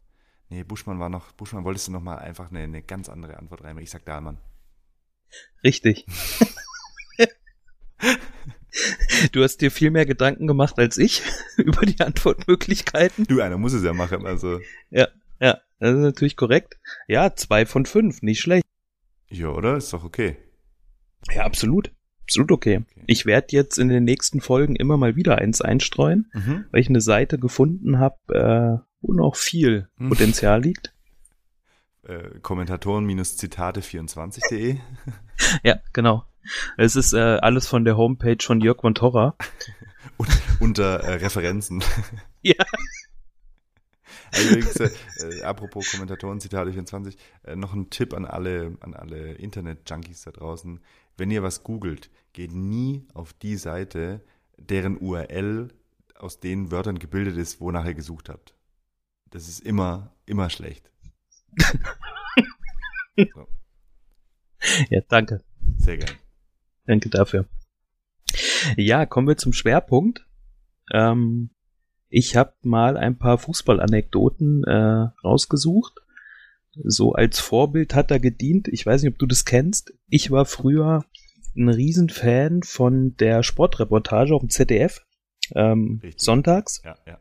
[0.51, 3.61] Nee, Buschmann war noch, Buschmann wolltest du noch mal einfach eine, eine ganz andere Antwort
[3.63, 3.85] reinbringen.
[3.85, 4.39] Ich sag Dahlmann.
[5.63, 6.07] Richtig.
[9.33, 11.23] du hast dir viel mehr Gedanken gemacht als ich
[11.57, 13.27] über die Antwortmöglichkeiten.
[13.27, 14.61] Du, einer muss es ja machen, also.
[14.91, 15.09] Ja,
[15.79, 16.79] das ist natürlich korrekt.
[17.09, 18.65] Ja, zwei von fünf, nicht schlecht.
[19.29, 19.77] Ja, oder?
[19.77, 20.37] Ist doch okay.
[21.33, 21.93] Ja, absolut.
[22.25, 22.83] Absolut okay.
[22.91, 23.05] Okay.
[23.07, 26.67] Ich werde jetzt in den nächsten Folgen immer mal wieder eins einstreuen, Mhm.
[26.71, 30.09] weil ich eine Seite gefunden habe, äh, wo noch viel Hm.
[30.09, 30.93] Potenzial liegt.
[32.05, 34.79] Äh, Kommentatoren-Zitate24.de.
[35.63, 36.27] Ja, genau.
[36.77, 39.35] Es ist äh, alles von der Homepage von Jörg von Torra.
[40.19, 40.29] Und,
[40.61, 41.83] unter äh, Referenzen.
[42.43, 42.55] Ja.
[44.33, 48.95] Also übrigens, äh, äh, apropos Kommentatoren, Zitate 24, äh, noch ein Tipp an alle, an
[48.95, 50.81] alle Internet-Junkies da draußen.
[51.17, 54.23] Wenn ihr was googelt, geht nie auf die Seite,
[54.59, 55.69] deren URL
[56.15, 58.55] aus den Wörtern gebildet ist, wonach ihr gesucht habt.
[59.31, 60.91] Das ist immer, immer schlecht.
[63.35, 63.47] So,
[64.89, 65.43] Ja, danke.
[65.77, 66.15] sehr geil.
[66.87, 67.47] Danke dafür.
[68.77, 70.27] Ja, kommen wir zum Schwerpunkt.
[70.93, 71.51] Ähm,
[72.09, 76.01] ich habe mal ein paar Fußballanekdoten äh, rausgesucht.
[76.83, 78.69] So als Vorbild hat er gedient.
[78.69, 79.93] Ich weiß nicht, ob du das kennst.
[80.09, 81.05] Ich war früher
[81.57, 85.05] ein Riesenfan von der Sportreportage auf dem ZDF.
[85.55, 86.23] Ähm, Richtig.
[86.23, 86.81] sonntags.
[86.85, 87.19] Ja, ja.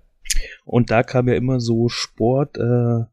[0.66, 3.06] Und da kam ja immer so Sport, äh,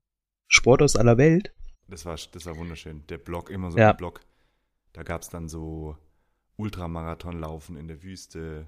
[0.49, 1.53] Sport aus aller Welt.
[1.89, 3.05] Das war, das war wunderschön.
[3.09, 3.91] Der Blog, immer so Ja.
[3.91, 4.21] ein Blog.
[4.93, 5.97] Da gab es dann so
[6.57, 8.67] Ultramarathonlaufen in der Wüste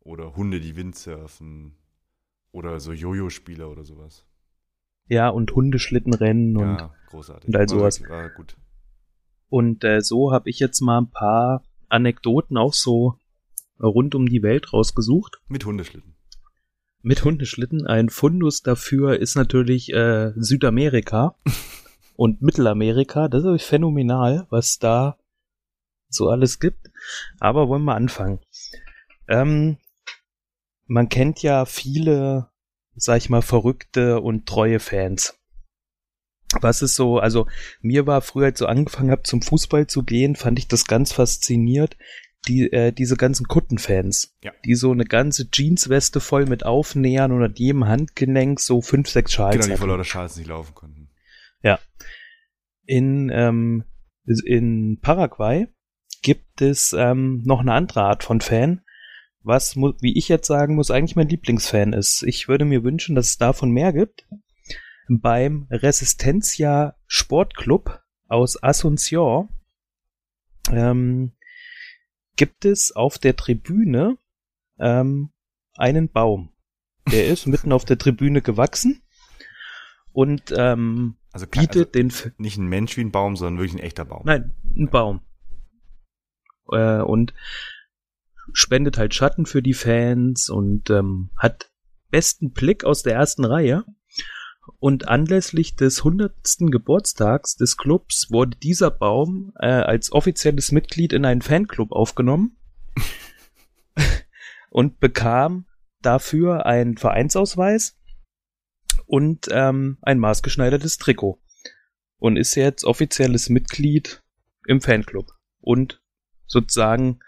[0.00, 1.76] oder Hunde, die Windsurfen
[2.52, 4.24] Oder so Jojo-Spieler oder sowas.
[5.08, 7.48] Ja, und Hundeschlittenrennen und, ja, großartig.
[7.48, 8.00] und all sowas.
[8.08, 8.56] War gut.
[9.48, 13.18] und äh, so habe ich jetzt mal ein paar Anekdoten auch so
[13.80, 15.40] rund um die Welt rausgesucht.
[15.48, 16.13] Mit Hundeschlitten.
[17.06, 17.86] Mit Hundeschlitten.
[17.86, 21.36] Ein Fundus dafür ist natürlich äh, Südamerika
[22.16, 23.28] und Mittelamerika.
[23.28, 25.18] Das ist phänomenal, was da
[26.08, 26.90] so alles gibt.
[27.40, 28.38] Aber wollen wir anfangen.
[29.28, 29.76] Ähm,
[30.86, 32.48] man kennt ja viele,
[32.94, 35.38] sag ich mal, verrückte und treue Fans.
[36.62, 37.46] Was ist so, also
[37.82, 40.86] mir war früher, als ich so angefangen habe, zum Fußball zu gehen, fand ich das
[40.86, 41.98] ganz fasziniert,
[42.48, 44.52] die, äh, diese ganzen Kuttenfans, Ja.
[44.64, 49.32] die so eine ganze Jeansweste voll mit Aufnähern und an jedem Handgelenk so fünf, sechs
[49.32, 49.88] Schals Genau, die vor hatten.
[49.90, 51.10] lauter Schals nicht laufen konnten.
[52.86, 53.84] In, ähm,
[54.44, 55.68] in Paraguay
[56.22, 58.82] gibt es ähm, noch eine andere Art von Fan,
[59.42, 62.22] was, wie ich jetzt sagen muss, eigentlich mein Lieblingsfan ist.
[62.24, 64.26] Ich würde mir wünschen, dass es davon mehr gibt.
[65.08, 69.48] Beim Resistencia Sportclub aus Asunción
[70.70, 71.32] ähm,
[72.36, 74.18] gibt es auf der Tribüne
[74.78, 75.30] ähm,
[75.76, 76.50] einen Baum.
[77.10, 79.02] Der ist mitten auf der Tribüne gewachsen
[80.12, 83.58] und ähm, Also, kein, bietet also den F nicht ein Mensch wie ein Baum, sondern
[83.58, 84.22] wirklich ein echter Baum.
[84.24, 85.20] Nein, ein Baum.
[86.70, 87.34] Äh, und
[88.52, 91.70] spendet halt Schatten für die Fans und ähm, hat
[92.10, 93.84] besten Blick aus der ersten Reihe.
[94.84, 96.34] Und anlässlich des 100.
[96.70, 102.58] Geburtstags des Clubs wurde dieser Baum äh, als offizielles Mitglied in einen Fanclub aufgenommen
[104.68, 105.64] und bekam
[106.02, 107.98] dafür einen Vereinsausweis
[109.06, 111.40] und ähm, ein maßgeschneidertes Trikot
[112.18, 114.22] und ist jetzt offizielles Mitglied
[114.66, 115.32] im Fanclub
[115.62, 116.02] und
[116.46, 117.20] sozusagen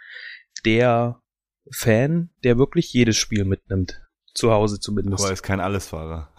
[0.67, 1.23] der
[1.71, 4.03] Fan, der wirklich jedes Spiel mitnimmt.
[4.35, 5.23] Zu Hause zumindest.
[5.23, 6.35] Aber er ist kein Allesfahrer.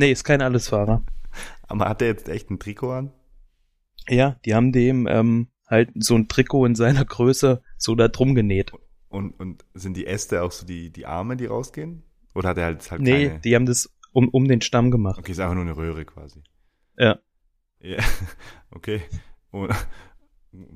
[0.00, 1.04] Nee, ist kein Allesfahrer.
[1.68, 3.12] Aber hat er jetzt echt ein Trikot an?
[4.08, 8.34] Ja, die haben dem ähm, halt so ein Trikot in seiner Größe so da drum
[8.34, 8.72] genäht.
[9.08, 12.02] Und, und sind die Äste auch so die, die Arme, die rausgehen?
[12.34, 13.40] Oder hat er halt, halt Nee, keine?
[13.40, 15.18] die haben das um, um den Stamm gemacht.
[15.18, 16.42] Okay, ist einfach nur eine Röhre quasi.
[16.96, 17.18] Ja.
[17.80, 17.98] Ja,
[18.70, 19.02] okay.
[19.50, 19.70] Und,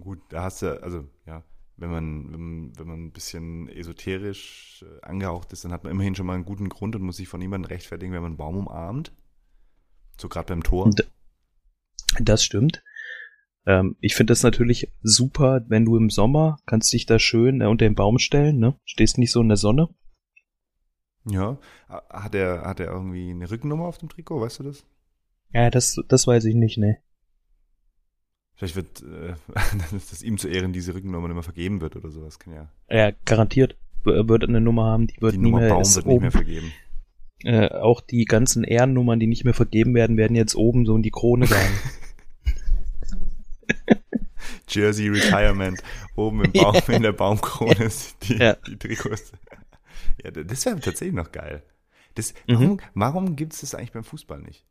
[0.00, 1.42] gut, da hast du, also ja,
[1.76, 6.14] wenn man, wenn, wenn man ein bisschen esoterisch äh, angehaucht ist, dann hat man immerhin
[6.14, 8.56] schon mal einen guten Grund und muss sich von niemandem rechtfertigen, wenn man einen Baum
[8.56, 9.12] umarmt.
[10.18, 10.84] So gerade beim Tor.
[10.86, 11.10] Und-
[12.20, 12.82] Das stimmt.
[13.66, 17.66] Ähm, ich finde das natürlich super, wenn du im Sommer kannst dich da schön äh,
[17.66, 18.78] unter den Baum stellen, ne?
[18.84, 19.88] Stehst nicht so in der Sonne.
[21.26, 21.58] Ja.
[21.88, 24.84] Hat er, hat er irgendwie eine Rückennummer auf dem Trikot, weißt du das?
[25.52, 26.98] Ja, das, das weiß ich nicht, ne.
[28.56, 29.34] Vielleicht wird, äh,
[29.92, 32.38] dass ihm zu Ehren diese Rückennummer immer vergeben wird oder sowas.
[32.38, 32.68] Kann ja.
[32.88, 36.20] Ja, garantiert wird eine Nummer haben, die wird die nie Nummer mehr, Baum wird nicht
[36.20, 36.72] mehr vergeben.
[37.42, 41.02] äh, auch die ganzen Ehrennummern, die nicht mehr vergeben werden, werden jetzt oben so in
[41.02, 41.72] die Krone gehangen.
[44.68, 45.82] Jersey Retirement.
[46.16, 48.54] Oben im Baum, in der Baumkrone sind die, Ja.
[48.66, 49.32] die Trikots.
[50.22, 51.62] Ja, das wäre tatsächlich noch geil.
[52.14, 52.54] Das, Mhm.
[52.54, 54.64] warum warum gibt es das eigentlich beim Fußball nicht?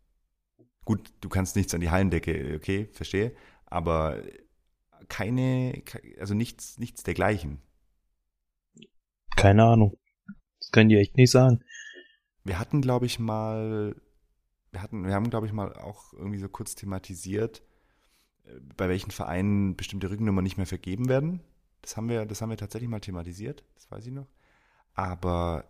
[0.86, 3.32] Gut, du kannst nichts an die Hallendecke, okay, verstehe,
[3.74, 4.22] aber
[5.10, 7.60] keine, ke- also nichts, nichts dergleichen.
[9.36, 9.98] Keine Ahnung.
[10.60, 11.64] Das kann ich dir echt nicht sagen.
[12.44, 13.96] Wir hatten, glaube ich, mal,
[14.72, 17.64] wir hatten, wir haben, glaube ich, mal auch irgendwie so kurz thematisiert,
[18.46, 21.42] äh, bei welchen Vereinen bestimmte Rückennummern nicht mehr vergeben werden.
[21.82, 24.28] Das haben wir, das haben wir tatsächlich mal thematisiert, das weiß ich noch.
[24.94, 25.66] Aber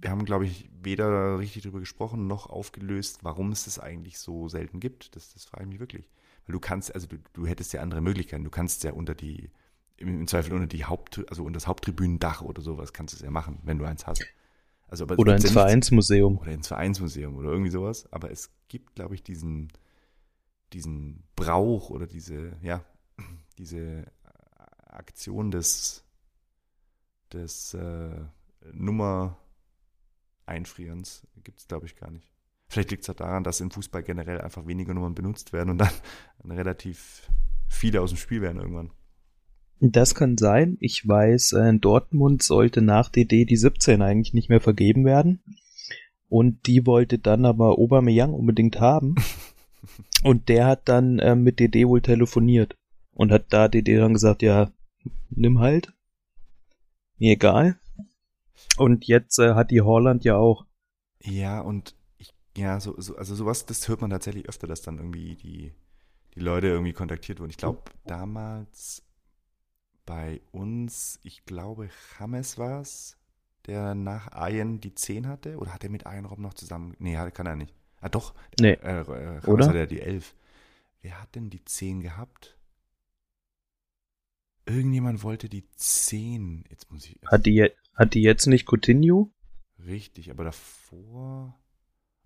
[0.00, 4.48] wir haben, glaube ich, weder richtig darüber gesprochen noch aufgelöst, warum es das eigentlich so
[4.48, 5.14] selten gibt.
[5.16, 6.08] Das, das frage ich mich wirklich.
[6.48, 8.44] Du kannst, also du, du hättest ja andere Möglichkeiten.
[8.44, 9.50] Du kannst ja unter die,
[9.96, 13.30] im, Zweifel unter die Haupt, also unter das Haupttribünendach oder sowas kannst du es ja
[13.30, 14.24] machen, wenn du eins hast.
[14.86, 16.38] Also, aber Oder ins ja Vereinsmuseum.
[16.38, 18.10] oder ins Vereinsmuseum oder irgendwie sowas.
[18.10, 19.70] Aber es gibt, glaube ich, diesen,
[20.72, 22.82] diesen Brauch oder diese, ja,
[23.58, 24.06] diese
[24.86, 26.04] Aktion des,
[27.32, 28.20] des äh,
[28.72, 32.32] Nummer-Einfrierens gibt es, glaube ich, gar nicht.
[32.68, 35.78] Vielleicht liegt es halt daran, dass im Fußball generell einfach weniger Nummern benutzt werden und
[35.78, 35.90] dann
[36.44, 37.28] relativ
[37.68, 38.90] viele aus dem Spiel werden irgendwann.
[39.80, 40.76] Das kann sein.
[40.80, 45.40] Ich weiß, äh, in Dortmund sollte nach DD die 17 eigentlich nicht mehr vergeben werden.
[46.28, 49.14] Und die wollte dann aber Aubameyang unbedingt haben.
[50.24, 52.76] Und der hat dann äh, mit DD wohl telefoniert.
[53.12, 54.70] Und hat da DD dann gesagt, ja,
[55.30, 55.92] nimm halt.
[57.18, 57.78] Mir egal.
[58.76, 60.66] Und jetzt äh, hat die Holland ja auch.
[61.22, 61.94] Ja, und
[62.58, 65.72] ja, so, so, also sowas, das hört man tatsächlich öfter, dass dann irgendwie die,
[66.34, 67.50] die Leute irgendwie kontaktiert wurden.
[67.50, 69.02] Ich glaube, damals
[70.04, 71.88] bei uns, ich glaube,
[72.18, 73.16] James war es,
[73.66, 75.56] der nach Ayen die 10 hatte?
[75.58, 76.96] Oder hat er mit Ayen Robben noch zusammen?
[76.98, 77.74] Nee, kann er nicht.
[78.00, 78.34] Ah, doch.
[78.58, 78.72] Nee.
[78.72, 79.68] Äh, äh, Oder?
[79.68, 80.34] hat er die 11.
[81.02, 82.56] Wer hat denn die 10 gehabt?
[84.66, 86.64] Irgendjemand wollte die 10.
[86.70, 87.18] Jetzt muss ich.
[87.26, 89.30] Hat die, hat die jetzt nicht Coutinho?
[89.86, 91.58] Richtig, aber davor.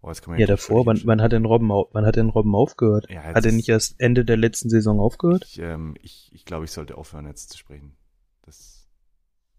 [0.04, 0.84] Oh, jetzt kann man Ja, davor.
[0.84, 3.08] Wann, wann hat denn Robben, wann hat denn Robben aufgehört?
[3.08, 5.44] Ja, hat er jetzt- nicht erst Ende der letzten Saison aufgehört?
[5.46, 7.96] Ich, ähm, ich, ich glaube, ich sollte aufhören, jetzt zu sprechen.
[8.42, 8.88] Das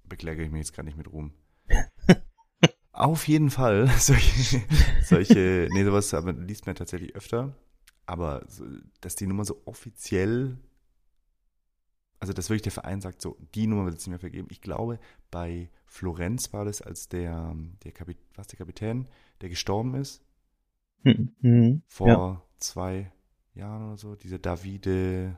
[0.03, 1.33] bekläge ich mir jetzt gar nicht mit Ruhm.
[2.91, 4.61] Auf jeden Fall, solche,
[5.03, 7.55] solche, nee, sowas aber liest man tatsächlich öfter,
[8.05, 8.65] aber so,
[9.01, 10.57] dass die Nummer so offiziell,
[12.19, 14.47] also dass wirklich der Verein sagt, so, die Nummer wird es nicht mehr vergeben.
[14.51, 14.99] Ich glaube,
[15.31, 19.07] bei Florenz war das, als der, der Kapit was der Kapitän,
[19.41, 20.21] der gestorben ist,
[21.03, 22.41] Hm, hm, vor ja.
[22.59, 23.11] zwei
[23.55, 25.37] Jahren oder so, dieser Davide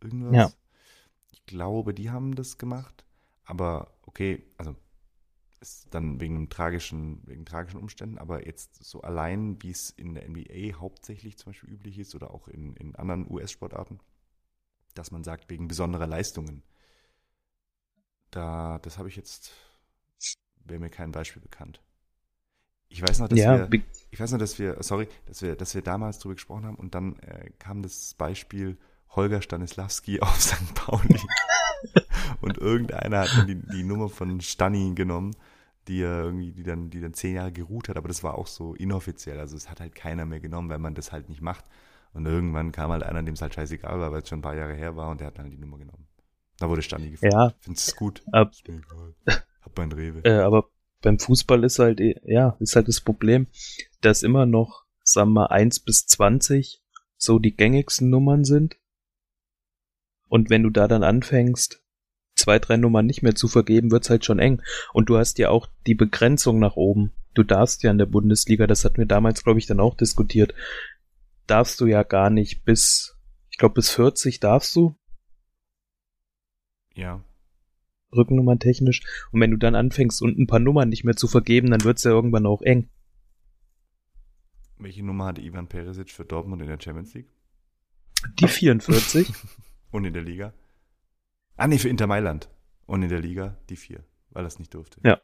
[0.00, 0.36] irgendwas.
[0.36, 0.52] Ja.
[1.32, 3.04] Ich glaube, die haben das gemacht,
[3.44, 4.76] aber okay, also
[5.60, 10.24] ist dann wegen tragischen, wegen tragischen Umständen, aber jetzt so allein, wie es in der
[10.24, 14.00] NBA hauptsächlich zum Beispiel üblich ist oder auch in, in anderen US-Sportarten,
[14.94, 16.62] dass man sagt, wegen besonderer Leistungen.
[18.30, 19.52] Da, das habe ich jetzt,
[20.64, 21.80] wäre mir kein Beispiel bekannt.
[22.90, 23.80] Ich weiß noch, dass Ja, wir,
[24.10, 26.94] ich weiß noch, dass wir, sorry, dass wir, dass wir damals drüber gesprochen haben und
[26.94, 28.76] dann äh, kam das Beispiel
[29.10, 30.74] Holger Stanislawski auf St.
[30.74, 31.20] Pauli.
[32.40, 35.34] und irgendeiner hat dann die, die Nummer von Stani genommen,
[35.88, 38.46] die er irgendwie, die dann, die dann zehn Jahre geruht hat, aber das war auch
[38.46, 39.38] so inoffiziell.
[39.40, 41.64] Also es hat halt keiner mehr genommen, weil man das halt nicht macht.
[42.12, 44.56] Und irgendwann kam halt einer, dem es halt scheißegal war, weil es schon ein paar
[44.56, 46.06] Jahre her war und der hat dann halt die Nummer genommen.
[46.58, 47.32] Da wurde Stani gefragt.
[47.32, 47.54] Ja.
[47.60, 48.22] Findest du es gut?
[48.32, 49.14] Ab- Ist mir egal.
[49.62, 50.24] Hab mein Rewe.
[50.24, 50.68] Äh, aber
[51.02, 53.46] beim Fußball ist halt, eh- ja, ist halt das Problem,
[54.00, 56.82] dass immer noch, sagen wir, 1 bis 20
[57.16, 58.76] so die gängigsten Nummern sind.
[60.28, 61.82] Und wenn du da dann anfängst,
[62.34, 64.62] zwei, drei Nummern nicht mehr zu vergeben, wird's halt schon eng.
[64.92, 67.12] Und du hast ja auch die Begrenzung nach oben.
[67.34, 70.54] Du darfst ja in der Bundesliga, das hatten wir damals, glaube ich, dann auch diskutiert,
[71.46, 73.16] darfst du ja gar nicht bis,
[73.50, 74.96] ich glaube, bis 40 darfst du,
[76.94, 77.24] Ja.
[78.14, 79.02] Rückennummern technisch.
[79.32, 82.04] Und wenn du dann anfängst und ein paar Nummern nicht mehr zu vergeben, dann wird's
[82.04, 82.88] ja irgendwann auch eng.
[84.78, 87.28] Welche Nummer hatte Ivan Perisic für Dortmund in der Champions League?
[88.38, 89.32] Die 44.
[89.90, 90.54] Und in der Liga?
[91.56, 92.48] Ah, nee, für Inter Mailand.
[92.86, 95.00] Und in der Liga die vier, weil das nicht durfte.
[95.04, 95.20] Ja.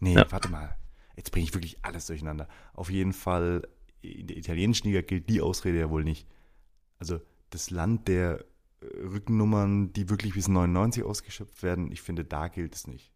[0.00, 0.30] Nee, Ja.
[0.30, 0.76] warte mal.
[1.16, 2.48] Jetzt bringe ich wirklich alles durcheinander.
[2.72, 3.68] Auf jeden Fall,
[4.02, 6.26] in der italienischen Liga gilt die Ausrede ja wohl nicht.
[6.98, 8.44] Also das Land der
[9.02, 13.12] Rückennummern, die wirklich bis 99 ausgeschöpft werden, ich finde, da gilt es nicht.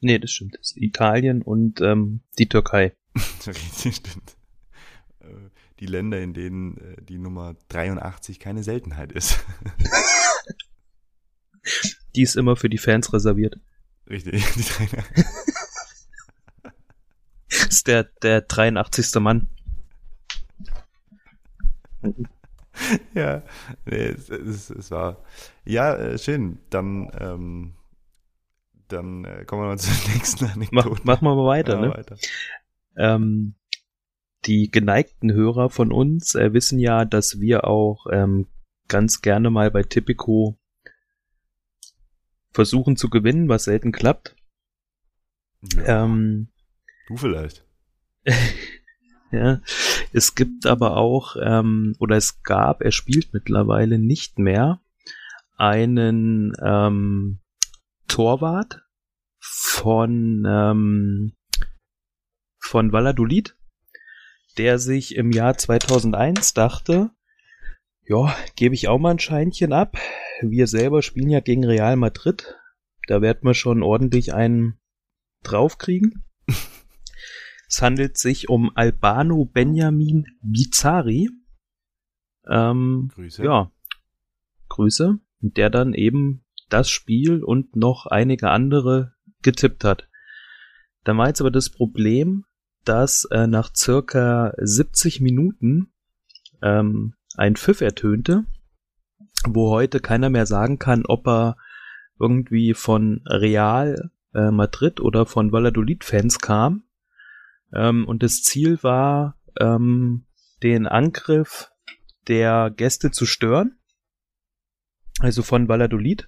[0.00, 0.54] nee, das stimmt.
[0.58, 2.94] Das ist Italien und ähm, die Türkei.
[3.46, 4.36] Richtig, stimmt.
[5.20, 5.50] Äh,
[5.80, 9.38] Die Länder, in denen äh, die Nummer 83 keine Seltenheit ist.
[12.14, 13.58] Die ist immer für die Fans reserviert.
[14.08, 14.88] Richtig, die drei,
[17.50, 19.20] Das ist der, der 83.
[19.20, 19.48] Mann.
[23.14, 23.42] Ja,
[23.86, 25.24] nee, es, es, es war.
[25.64, 26.58] Ja, äh, schön.
[26.70, 27.74] Dann, ähm,
[28.88, 31.00] dann äh, kommen wir mal zur nächsten Mach, Anekdote.
[31.04, 31.90] machen wir mal weiter, Ja, ne?
[31.90, 32.16] weiter.
[32.96, 33.54] Ähm,
[34.46, 38.46] die geneigten Hörer von uns äh, wissen ja, dass wir auch ähm,
[38.88, 40.56] ganz gerne mal bei Tipico
[42.52, 44.36] versuchen zu gewinnen, was selten klappt.
[45.74, 46.48] Ja, Ähm,
[47.08, 47.64] du vielleicht.
[49.30, 49.60] ja,
[50.12, 54.80] es gibt aber auch, ähm, oder es gab, er spielt mittlerweile nicht mehr,
[55.56, 57.38] einen ähm,
[58.08, 58.82] Torwart
[59.38, 61.32] von, ähm,
[62.58, 63.56] von Valladolid,
[64.58, 67.10] der sich im Jahr 2001 dachte,
[68.08, 69.98] ja, gebe ich auch mal ein Scheinchen ab.
[70.40, 72.54] Wir selber spielen ja gegen Real Madrid.
[73.08, 74.78] Da werden wir schon ordentlich einen
[75.42, 76.24] draufkriegen.
[77.68, 81.30] Es handelt sich um Albano Benjamin Bizzari.
[82.48, 83.44] Ähm, Grüße.
[83.44, 83.72] ja,
[84.68, 85.18] Grüße.
[85.40, 90.08] Der dann eben das Spiel und noch einige andere getippt hat.
[91.04, 92.44] Da war jetzt aber das Problem,
[92.84, 95.92] dass äh, nach circa 70 Minuten
[96.62, 98.44] ähm, ein Pfiff ertönte,
[99.46, 101.56] wo heute keiner mehr sagen kann, ob er
[102.18, 106.85] irgendwie von Real äh, Madrid oder von Valladolid-Fans kam.
[107.72, 110.26] Ähm, und das Ziel war, ähm,
[110.62, 111.70] den Angriff
[112.28, 113.78] der Gäste zu stören.
[115.20, 116.26] Also von Valladolid.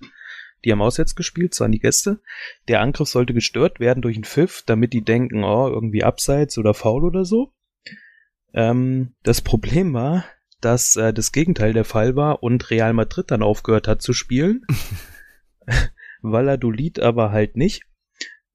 [0.64, 2.20] Die haben auswärts gespielt, das waren die Gäste.
[2.66, 6.74] Der Angriff sollte gestört werden durch einen Pfiff, damit die denken, oh, irgendwie abseits oder
[6.74, 7.52] faul oder so.
[8.54, 10.24] Ähm, das Problem war,
[10.60, 14.66] dass äh, das Gegenteil der Fall war und Real Madrid dann aufgehört hat zu spielen.
[16.22, 17.84] Valladolid aber halt nicht.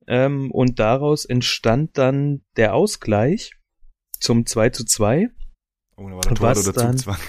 [0.08, 3.54] Ähm, und daraus entstand dann der Ausgleich
[4.20, 5.30] zum 2 zu 2.
[5.96, 6.98] Oh, da war der Was oder dann?
[6.98, 7.20] Zugzwang.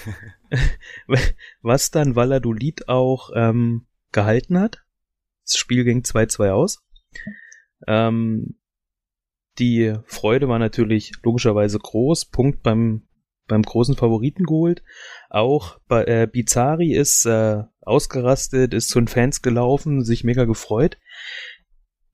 [1.61, 4.83] was dann Valladolid auch ähm, gehalten hat.
[5.45, 6.83] Das Spiel ging 2-2 aus.
[7.87, 8.57] Ähm,
[9.59, 12.25] die Freude war natürlich logischerweise groß.
[12.25, 13.07] Punkt beim,
[13.47, 14.83] beim großen Favoriten geholt.
[15.29, 20.97] Auch bei, äh, Bizarri ist äh, ausgerastet, ist zu den Fans gelaufen, sich mega gefreut.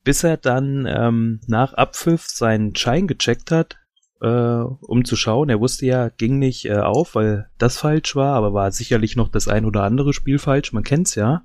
[0.04, 3.78] Bis er dann ähm, nach Abpfiff seinen Schein gecheckt hat,
[4.22, 5.50] äh, um zu schauen.
[5.50, 9.30] Er wusste ja, ging nicht äh, auf, weil das falsch war, aber war sicherlich noch
[9.30, 10.74] das ein oder andere Spiel falsch.
[10.74, 11.44] Man kennt's ja.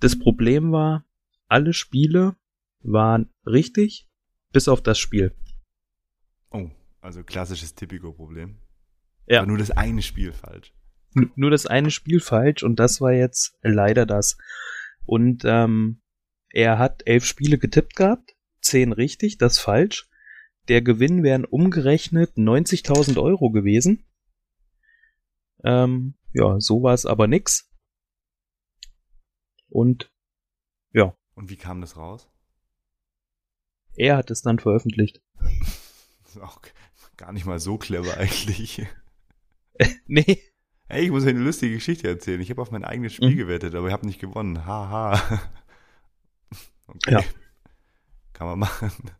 [0.00, 1.04] Das Problem war,
[1.48, 2.36] alle Spiele
[2.80, 4.08] waren richtig,
[4.52, 5.34] bis auf das Spiel.
[6.50, 6.70] Oh,
[7.00, 8.58] also klassisches Typico-Problem.
[9.26, 9.38] Ja.
[9.40, 10.74] Aber nur das eine Spiel falsch.
[11.14, 14.36] N nur das eine Spiel falsch und das war jetzt leider das.
[15.06, 16.00] Und ähm,
[16.56, 20.08] er hat elf Spiele getippt gehabt, zehn richtig, das falsch.
[20.68, 24.06] Der Gewinn wären umgerechnet 90.000 Euro gewesen.
[25.64, 27.70] Ähm, ja, so war es aber nix.
[29.68, 30.12] Und
[30.92, 32.30] ja, Und wie kam das raus?
[33.96, 35.22] er hat es dann veröffentlicht.
[36.40, 36.60] Auch
[37.16, 38.86] gar nicht mal so clever eigentlich.
[40.06, 40.40] nee,
[40.86, 42.40] Hey, ich muss euch eine lustige Geschichte erzählen.
[42.42, 43.36] Ich habe auf mein eigenes Spiel Mhm.
[43.38, 44.66] gewettet, aber ich habe nicht gewonnen.
[44.66, 45.40] Haha.
[46.86, 47.12] Okay.
[47.12, 47.24] Ja.
[48.32, 48.90] Kann man machen.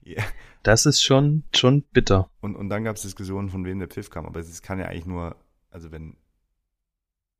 [0.00, 0.22] Ja.
[0.62, 2.30] das ist schon, schon bitter.
[2.40, 4.24] Und, und dann gab es Diskussionen, von wem der Pfiff kam.
[4.24, 5.36] Aber es kann ja eigentlich nur,
[5.70, 6.16] also wenn,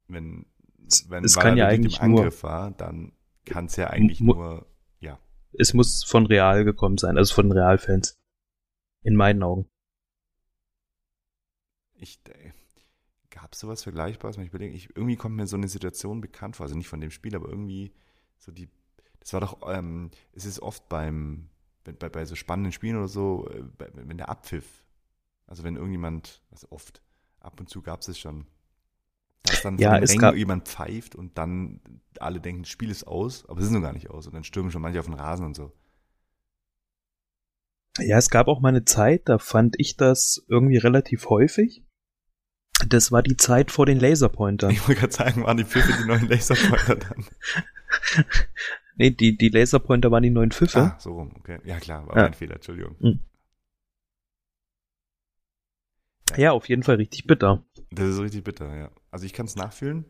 [0.06, 0.44] wenn,
[0.86, 3.12] Es- wenn es kann ja eigentlich im nur- Angriff war, dann
[3.46, 4.66] kann es ja eigentlich nur,
[5.00, 5.18] ja.
[5.54, 8.18] Es muss von Real gekommen sein, also von den Real-Fans.
[9.02, 9.66] In meinen Augen.
[11.94, 12.52] Ich, äh,
[13.30, 14.36] gab es sowas Vergleichbares?
[14.36, 17.10] Ich überlege, ich, irgendwie kommt mir so eine Situation bekannt vor, also nicht von dem
[17.10, 17.92] Spiel, aber irgendwie
[18.36, 18.68] so die,
[19.20, 21.48] das war doch, ähm, es ist oft beim,
[21.84, 24.84] bei, bei, so spannenden Spielen oder so, äh, bei, wenn der Abpfiff,
[25.46, 27.02] also wenn irgendjemand, also oft,
[27.40, 28.46] ab und zu gab es es schon,
[29.42, 31.80] dass dann Ja, von jemand pfeift und dann
[32.20, 34.44] alle denken, das Spiel ist aus, aber es ist noch gar nicht aus und dann
[34.44, 35.72] stürmen schon manche auf den Rasen und so.
[37.98, 41.84] Ja, es gab auch mal eine Zeit, da fand ich das irgendwie relativ häufig.
[42.86, 44.70] Das war die Zeit vor den Laserpointern.
[44.70, 47.24] Ich wollte gerade sagen, waren die Pfiffe die neuen Laserpointer dann?
[48.98, 50.80] Nee, die, die Laserpointer waren die neuen Pfiffe.
[50.80, 51.58] Ah, so rum, okay.
[51.64, 52.22] Ja klar, war Ja.
[52.24, 53.20] mein Fehler, Entschuldigung.
[56.36, 57.64] Ja, auf jeden Fall richtig bitter.
[57.90, 58.90] Das ist richtig bitter, ja.
[59.10, 60.04] Also ich kann es nachfühlen.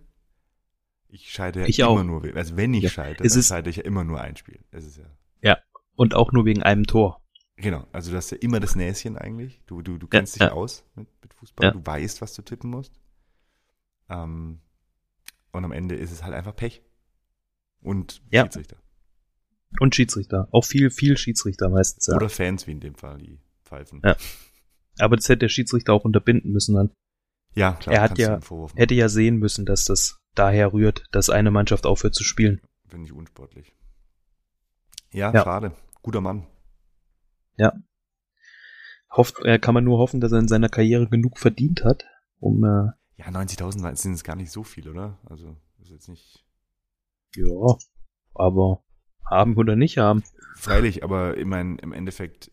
[1.09, 2.03] Ich scheide ja Ich immer auch.
[2.03, 4.36] nur, also wenn ich Ja, scheide, es dann ist- scheide ich ja immer nur ein
[4.36, 4.61] Spiel.
[4.70, 4.99] Das ist
[5.43, 5.59] ja,
[5.95, 7.22] Und auch nur wegen einem Tor.
[7.57, 7.86] genau.
[7.93, 9.61] Also du hast ja immer das Näschen eigentlich.
[9.66, 10.53] Du, du, du Ja, kennst dich ja.
[10.53, 11.66] aus mit, mit Fußball.
[11.66, 11.70] Ja.
[11.72, 12.93] Du weißt, was du tippen musst.
[14.09, 14.61] Ähm,
[15.53, 16.82] und am Ende ist es halt einfach Pech.
[17.81, 18.43] Und Ja.
[18.43, 18.76] Schiedsrichter.
[19.81, 20.49] Und Schiedsrichter.
[20.53, 22.07] Auch viel, viel Schiedsrichter meistens.
[22.07, 22.16] Ja.
[22.16, 24.01] Oder Fans, wie in dem Fall, die pfeifen.
[24.05, 24.16] Ja.
[24.99, 26.91] Aber das hätte der Schiedsrichter auch unterbinden müssen dann.
[27.55, 27.95] Ja, klar.
[27.97, 28.41] Er hat ja-.
[28.76, 32.61] Hätte ja sehen müssen, dass das daher rührt, dass eine Mannschaft aufhört zu spielen.
[32.87, 33.72] Finde ich unsportlich.
[35.12, 35.43] Ja, Ja.
[35.45, 35.72] schade.
[36.03, 36.47] Guter Mann.
[39.11, 42.05] Hofft, äh, kann man nur hoffen, dass er in seiner Karriere genug verdient hat,
[42.41, 45.18] um äh, Ja, 90.000 sind es gar nicht so viel, oder?
[45.24, 46.45] Also, ist jetzt nicht.
[47.37, 47.76] Ja,
[48.35, 48.83] aber
[49.24, 50.22] haben oder nicht haben.
[50.57, 52.51] Freilich, aber ich meine, im Endeffekt.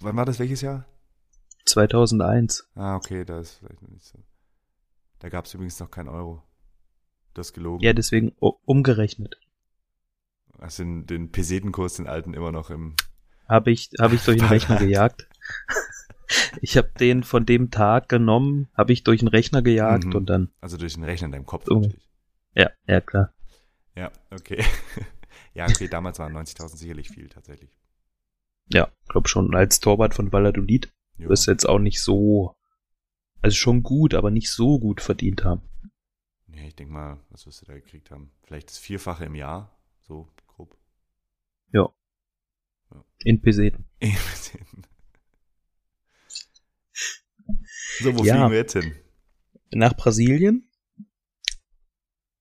[0.00, 0.38] Wann war das?
[0.38, 0.86] Welches Jahr?
[1.64, 2.68] 2001.
[2.74, 4.18] Ah, okay, da ist vielleicht noch nicht so.
[5.18, 6.42] Da gab es übrigens noch keinen Euro.
[7.34, 7.82] Das ist gelogen.
[7.82, 9.38] Ja, deswegen umgerechnet.
[10.58, 12.94] Also den, den Pesetenkurs, den alten, immer noch im.
[13.48, 15.28] Habe ich, habe ich durch den Rechner gejagt.
[16.60, 20.14] Ich habe den von dem Tag genommen, habe ich durch den Rechner gejagt Mhm.
[20.14, 21.76] und dann, Also durch den Rechner in deinem Kopf So.
[21.80, 22.06] natürlich.
[22.54, 23.32] ja, ja klar.
[23.98, 24.64] Ja, okay.
[25.54, 27.76] ja, okay, damals waren 90.000 sicherlich viel tatsächlich.
[28.72, 29.52] Ja, glaub schon.
[29.56, 31.30] Als Torwart von Valladolid Jo.
[31.30, 32.54] wirst du jetzt auch nicht so,
[33.42, 35.62] also schon gut, aber nicht so gut verdient haben.
[36.46, 38.30] Nee, ich denke mal, was wirst du da gekriegt haben?
[38.44, 39.76] Vielleicht das Vierfache im Jahr,
[40.06, 40.76] so grob.
[44.00, 44.82] In Peseten.
[48.00, 48.34] so, wo Ja.
[48.34, 48.94] fliegen wir jetzt hin?
[49.72, 50.67] Nach Brasilien.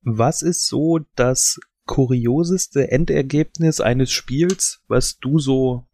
[0.10, 5.86] Was ist so das kurioseste Endergebnis eines Spiels, was du so,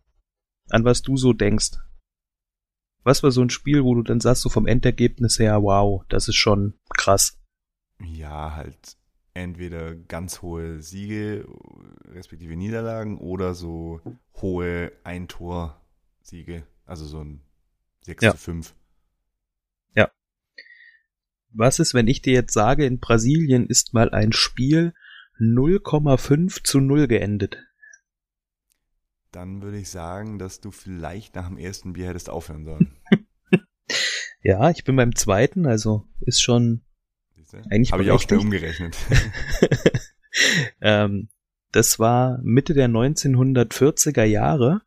[0.70, 1.72] an was du so denkst?
[3.04, 6.28] Was war so ein Spiel, wo du dann sagst, so vom Endergebnis her, wow, das
[6.28, 7.40] ist schon krass.
[8.00, 8.98] Ja, halt
[9.34, 11.48] entweder ganz hohe Siege,
[12.06, 14.00] respektive Niederlagen oder so
[14.36, 16.68] hohe Ein-Tor-Siege.
[16.86, 17.42] Also so ein
[18.02, 18.32] 6 Ja.
[18.34, 18.76] zu 5.
[21.54, 24.94] Was ist, wenn ich dir jetzt sage, in Brasilien ist mal ein Spiel
[25.40, 27.58] 0,5 zu 0 geendet?
[29.32, 32.96] Dann würde ich sagen, dass du vielleicht nach dem ersten Bier hättest aufhören sollen.
[34.46, 36.84] Ja, ich bin beim zweiten, also ist schon
[37.70, 38.98] Eigentlich Habe ich auch schnell berechtigt.
[39.02, 40.02] umgerechnet.
[40.82, 41.30] ähm,
[41.72, 44.82] das war Mitte der 1940er Jahre.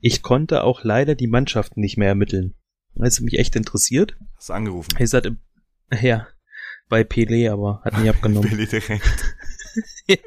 [0.00, 2.54] Ich konnte auch leider die Mannschaften nicht mehr ermitteln.
[2.94, 4.16] Das hat mich echt interessiert.
[4.36, 4.94] Hast du angerufen?
[4.98, 5.36] Ich sagte,
[6.00, 6.26] ja,
[6.88, 8.48] bei Pelé, aber hat nicht abgenommen.
[8.48, 9.34] Billy direkt.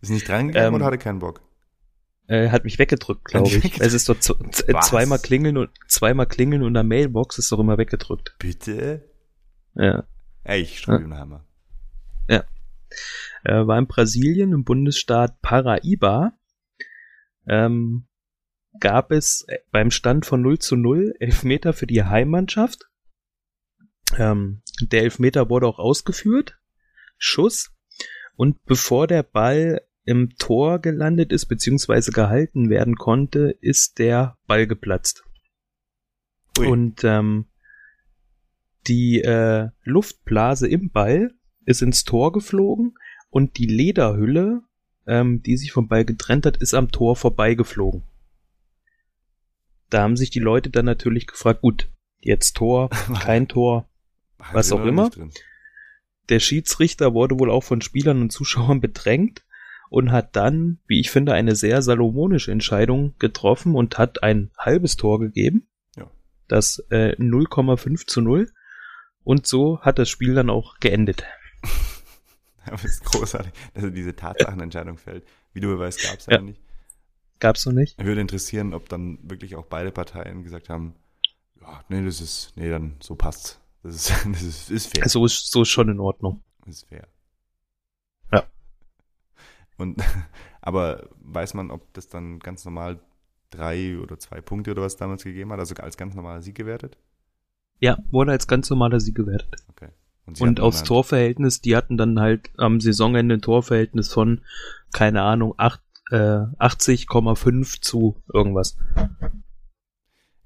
[0.00, 1.42] Ist nicht drangegangen Ähm, oder hatte keinen Bock?
[2.26, 3.54] äh, hat mich weggedrückt, glaube ich.
[3.56, 3.80] weggedrückt?
[3.80, 4.88] Es ist doch Was?
[4.88, 8.36] zweimal klingeln und zweimal klingeln und der Mailbox ist doch immer weggedrückt.
[8.38, 9.08] Bitte?
[9.74, 10.04] Ja.
[10.44, 11.44] Ey, ich schreibe ihm nachher mal.
[12.28, 16.32] äh, war in Brasilien im Bundesstaat Paraíba.
[17.46, 18.06] Ähm,
[18.78, 22.88] gab es äh, beim Stand von 0 zu 0 Elfmeter für die Heimmannschaft.
[24.16, 26.58] Ähm, der Elfmeter wurde auch ausgeführt.
[27.18, 27.72] Schuss.
[28.36, 34.66] Und bevor der Ball im Tor gelandet ist, beziehungsweise gehalten werden konnte, ist der Ball
[34.66, 35.24] geplatzt.
[36.58, 36.66] Ui.
[36.66, 37.46] Und ähm,
[38.86, 41.32] die äh, Luftblase im Ball
[41.66, 42.94] ist ins Tor geflogen
[43.28, 44.62] und die Lederhülle,
[45.06, 48.02] ähm, die sich vom Ball getrennt hat, ist am Tor vorbeigeflogen.
[49.90, 53.88] Da haben sich die Leute dann natürlich gefragt, gut, jetzt Tor, kein Tor.
[54.52, 55.10] Was auch immer.
[56.28, 59.44] Der Schiedsrichter wurde wohl auch von Spielern und Zuschauern bedrängt
[59.90, 64.96] und hat dann, wie ich finde, eine sehr salomonische Entscheidung getroffen und hat ein halbes
[64.96, 65.66] Tor gegeben.
[65.96, 66.08] Ja.
[66.46, 68.50] Das äh, 0,5 zu 0.
[69.24, 71.24] Und so hat das Spiel dann auch geendet.
[72.64, 75.24] Aber es ist großartig, dass er diese Tatsachenentscheidung fällt.
[75.52, 76.34] Wie du beweist, gab es ja.
[76.34, 76.42] Ja.
[76.42, 76.60] nicht.
[77.40, 78.02] Gab's noch nicht?
[78.02, 80.94] Würde interessieren, ob dann wirklich auch beide Parteien gesagt haben,
[81.60, 83.60] ja, nee, das ist, nee, dann so passt's.
[83.82, 85.08] Das ist, das ist, ist fair.
[85.08, 86.42] So ist, so ist schon in Ordnung.
[86.64, 87.08] Das ist fair.
[88.32, 88.44] Ja.
[89.76, 90.02] Und,
[90.60, 93.00] aber weiß man, ob das dann ganz normal
[93.50, 96.96] drei oder zwei Punkte oder was damals gegeben hat, also als ganz normaler Sieg gewertet?
[97.80, 99.56] Ja, wurde als ganz normaler Sieg gewertet.
[99.70, 99.88] Okay.
[100.26, 104.42] Und hatten aufs Torverhältnis, die hatten dann halt am Saisonende ein Torverhältnis von,
[104.92, 105.80] keine Ahnung, acht,
[106.10, 108.76] äh, 80,5 zu irgendwas.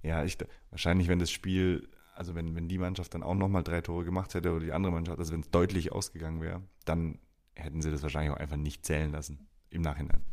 [0.02, 0.38] Ja, ich,
[0.70, 4.34] wahrscheinlich, wenn das Spiel, also wenn, wenn die Mannschaft dann auch nochmal drei Tore gemacht
[4.34, 7.18] hätte oder die andere Mannschaft, also wenn es deutlich ausgegangen wäre, dann
[7.54, 9.48] hätten sie das wahrscheinlich auch einfach nicht zählen lassen.
[9.70, 10.24] Im Nachhinein.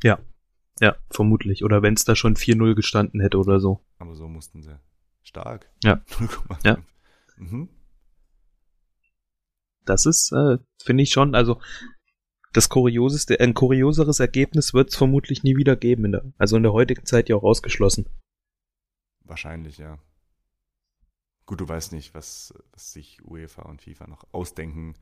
[0.80, 1.64] Ja, vermutlich.
[1.64, 3.82] Oder wenn es da schon 4-0 gestanden hätte oder so.
[3.98, 4.80] Aber so mussten sie.
[5.24, 5.70] Stark.
[5.84, 6.02] Ja.
[6.10, 6.58] 0,5.
[6.64, 6.78] Ja.
[7.38, 7.70] Mhm.
[9.86, 11.60] Das ist, äh, finde ich schon, also
[12.54, 16.06] das kurioseste, ein kurioseres Ergebnis wird es vermutlich nie wieder geben.
[16.06, 18.08] In der, also in der heutigen Zeit ja auch ausgeschlossen.
[19.24, 19.98] Wahrscheinlich, ja.
[21.46, 24.96] Gut, du weißt nicht, was, was sich UEFA und FIFA noch ausdenken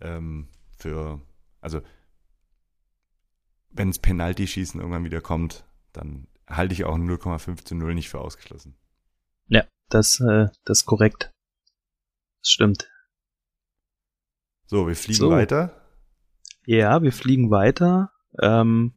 [0.00, 1.20] ähm, für,
[1.60, 1.80] also
[3.70, 8.20] wenn es Penalty-Schießen irgendwann wieder kommt, dann halte ich auch 0,5 zu 0 nicht für
[8.20, 8.76] ausgeschlossen.
[9.48, 11.30] Ja, das, äh, das ist korrekt.
[12.40, 12.90] Das stimmt.
[14.66, 15.30] So, wir fliegen So.
[15.30, 15.87] weiter.
[16.68, 18.92] Ja, wir fliegen weiter ähm,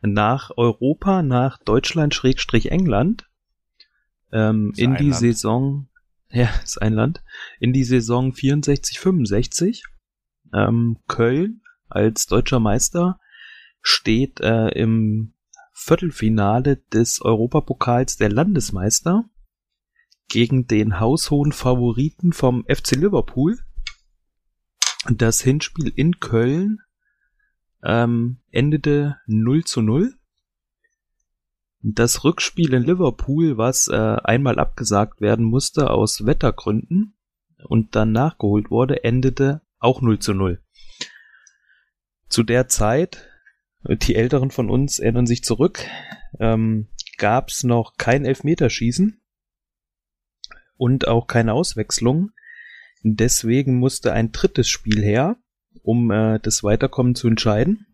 [0.00, 3.28] nach Europa, nach Deutschland Schrägstrich England.
[4.32, 5.20] Ähm, in die Land.
[5.20, 5.88] Saison,
[6.30, 7.22] ja, ist ein Land,
[7.60, 9.84] in die Saison 64, 65.
[10.54, 13.20] Ähm, Köln als deutscher Meister
[13.82, 15.34] steht äh, im
[15.74, 19.28] Viertelfinale des Europapokals der Landesmeister
[20.30, 23.58] gegen den haushohen Favoriten vom FC Liverpool.
[25.10, 26.78] Das Hinspiel in Köln
[27.84, 30.14] ähm, endete 0 zu 0.
[31.82, 37.16] Das Rückspiel in Liverpool, was äh, einmal abgesagt werden musste aus Wettergründen
[37.62, 40.62] und dann nachgeholt wurde, endete auch 0 zu 0.
[42.28, 43.28] Zu der Zeit,
[43.86, 45.84] die Älteren von uns erinnern sich zurück,
[46.40, 49.20] ähm, gab es noch kein Elfmeterschießen
[50.76, 52.30] und auch keine Auswechslung.
[53.02, 55.36] Deswegen musste ein drittes Spiel her,
[55.84, 57.86] um äh, das Weiterkommen zu entscheiden.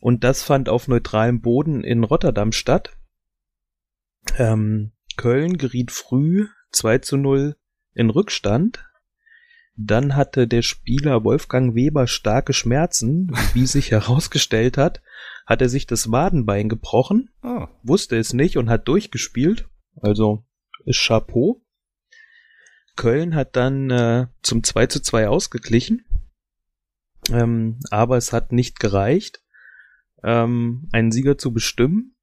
[0.00, 2.96] Und das fand auf neutralem Boden in Rotterdam statt.
[4.36, 7.56] Ähm, Köln geriet früh 2 zu 0
[7.94, 8.84] in Rückstand.
[9.76, 13.32] Dann hatte der Spieler Wolfgang Weber starke Schmerzen.
[13.52, 15.00] Wie sich herausgestellt hat,
[15.46, 19.68] hat er sich das Wadenbein gebrochen, Oh, wusste es nicht und hat durchgespielt.
[20.00, 20.44] Also
[20.84, 21.62] ist Chapeau.
[22.96, 26.05] Köln hat dann äh, zum 2 zu 2 ausgeglichen.
[27.30, 29.42] Ähm, aber es hat nicht gereicht,
[30.22, 32.16] ähm, einen Sieger zu bestimmen.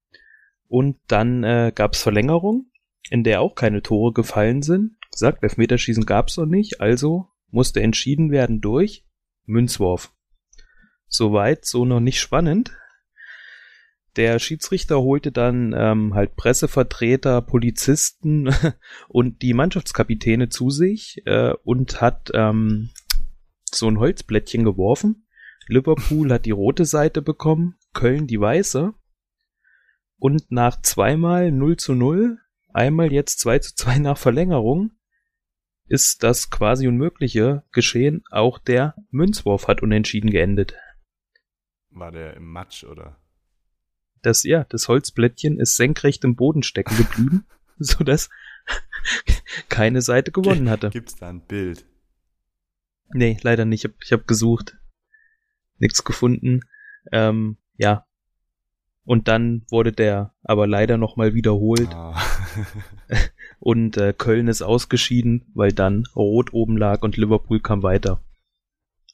[0.68, 2.72] Und dann äh, gab es Verlängerung,
[3.10, 4.95] in der auch keine Tore gefallen sind.
[5.12, 9.06] Gesagt, Elfmeterschießen gab es noch nicht, also musste entschieden werden durch
[9.45, 10.12] Münzwurf.
[11.08, 12.72] Soweit, so noch nicht spannend.
[14.16, 18.49] Der Schiedsrichter holte dann ähm, halt Pressevertreter, Polizisten
[19.08, 22.91] und die Mannschaftskapitäne zu sich äh, und hat ähm,
[23.74, 25.28] so ein Holzblättchen geworfen.
[25.67, 28.93] Liverpool hat die rote Seite bekommen, Köln die weiße.
[30.17, 32.39] Und nach zweimal 0 zu 0,
[32.74, 34.91] einmal jetzt 2 zu 2 nach Verlängerung,
[35.88, 38.24] ist das quasi Unmögliche geschehen.
[38.32, 40.76] Auch der Münzwurf hat unentschieden geendet.
[41.89, 43.19] War der im Matsch oder?
[44.21, 47.45] Das, ja, das Holzblättchen ist senkrecht im Boden stecken geblieben,
[47.78, 48.30] so dass
[49.69, 50.89] keine Seite gewonnen hatte.
[50.89, 51.86] Gibt's da ein Bild?
[53.14, 53.86] Nee, leider nicht.
[53.86, 54.78] Ich hab, ich hab gesucht.
[55.80, 56.61] Nix gefunden.
[57.11, 58.05] Ähm, ja.
[59.05, 61.89] Und dann wurde der aber leider nochmal wiederholt.
[61.93, 62.20] Ah.
[63.59, 68.22] Und äh, Köln ist ausgeschieden, weil dann Rot oben lag und Liverpool kam weiter.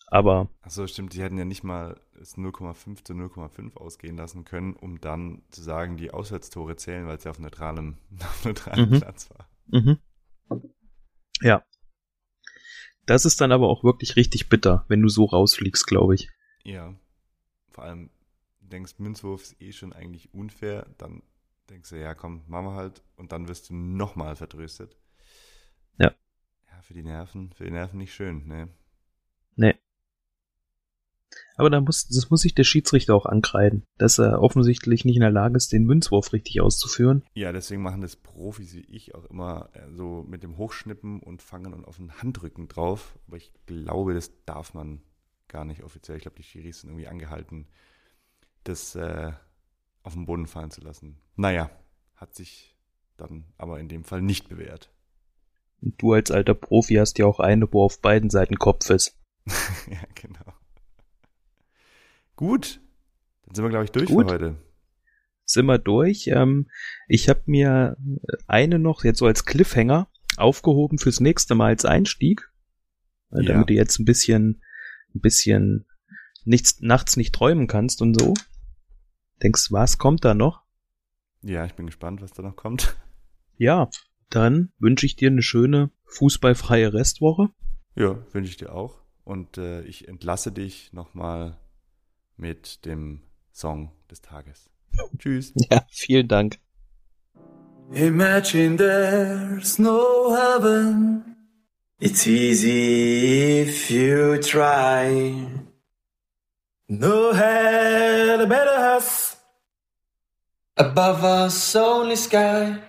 [0.07, 4.73] Aber Achso, stimmt, die hätten ja nicht mal es 0,5 zu 0,5 ausgehen lassen können,
[4.73, 8.99] um dann zu sagen, die Auswärtstore zählen, weil es ja auf neutralem, auf neutralem Mhm.
[8.99, 9.49] Platz war.
[9.67, 9.99] Mhm.
[11.41, 11.63] Ja.
[13.09, 16.29] Das ist dann aber auch wirklich richtig bitter, wenn du so rausfliegst, glaube ich.
[16.63, 16.93] Ja.
[17.71, 18.11] Vor allem
[18.59, 21.23] denkst, Münzwurf ist eh schon eigentlich unfair, dann
[21.71, 24.95] denkst du, ja komm, machen wir halt und dann wirst du nochmal vertröstet.
[25.97, 26.13] Ja.
[26.71, 28.69] Ja, für die Nerven, für die Nerven nicht schön, ne?
[29.55, 29.73] Nee.
[31.59, 35.21] Aber da muss, das muss sich der Schiedsrichter auch ankreiden, dass er offensichtlich nicht in
[35.21, 37.25] der Lage ist, den Münzwurf richtig auszuführen.
[37.33, 41.41] Ja, deswegen machen das Profis wie ich auch immer äh, so mit dem Hochschnippen und
[41.41, 43.19] fangen und auf den Handrücken drauf.
[43.27, 45.01] Aber ich glaube, das darf man
[45.49, 46.15] gar nicht offiziell.
[46.15, 47.67] Ich glaube, die Schiris sind irgendwie angehalten,
[48.63, 49.33] das äh,
[50.03, 51.17] auf den Boden fallen zu lassen.
[51.35, 51.69] Naja,
[52.15, 52.73] hat sich
[53.17, 54.93] dann aber in dem Fall nicht bewährt.
[55.81, 59.17] Und du als alter Profi hast ja auch eine, wo auf beiden Seiten Kopf ist.
[59.89, 60.48] ja, genau.
[62.39, 62.79] Gut,
[63.43, 64.29] dann sind wir, glaube ich, durch Gut.
[64.29, 64.55] für heute.
[65.43, 66.27] Sind wir durch.
[66.27, 66.69] Ähm,
[67.09, 67.97] ich habe mir
[68.47, 72.49] eine noch jetzt so als Cliffhanger aufgehoben fürs nächste Mal als Einstieg.
[73.31, 73.41] Ja.
[73.41, 74.63] Damit du jetzt ein bisschen,
[75.13, 75.85] ein bisschen
[76.45, 78.35] nichts, nachts nicht träumen kannst und so.
[79.43, 80.63] Denkst, was kommt da noch?
[81.41, 82.95] Ja, ich bin gespannt, was da noch kommt.
[83.57, 83.89] Ja,
[84.29, 87.49] dann wünsche ich dir eine schöne fußballfreie Restwoche.
[87.95, 89.01] Ja, wünsche ich dir auch.
[89.25, 91.59] Und äh, ich entlasse dich nochmal
[92.39, 93.21] mit dem
[93.51, 94.69] Song des Tages.
[95.17, 95.53] Tschüss.
[95.55, 96.59] Ja, vielen Dank.
[97.91, 101.35] Imagine there's no heaven.
[101.99, 105.47] It's easy if you try.
[106.87, 109.37] No hell better us.
[110.77, 112.79] Above us only sky.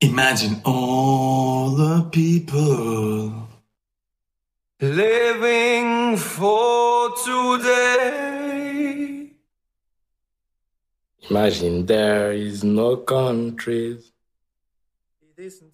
[0.00, 3.43] Imagine all the people
[4.80, 9.30] living for today.
[11.30, 14.12] Imagine there is no countries.
[15.22, 15.72] It isn't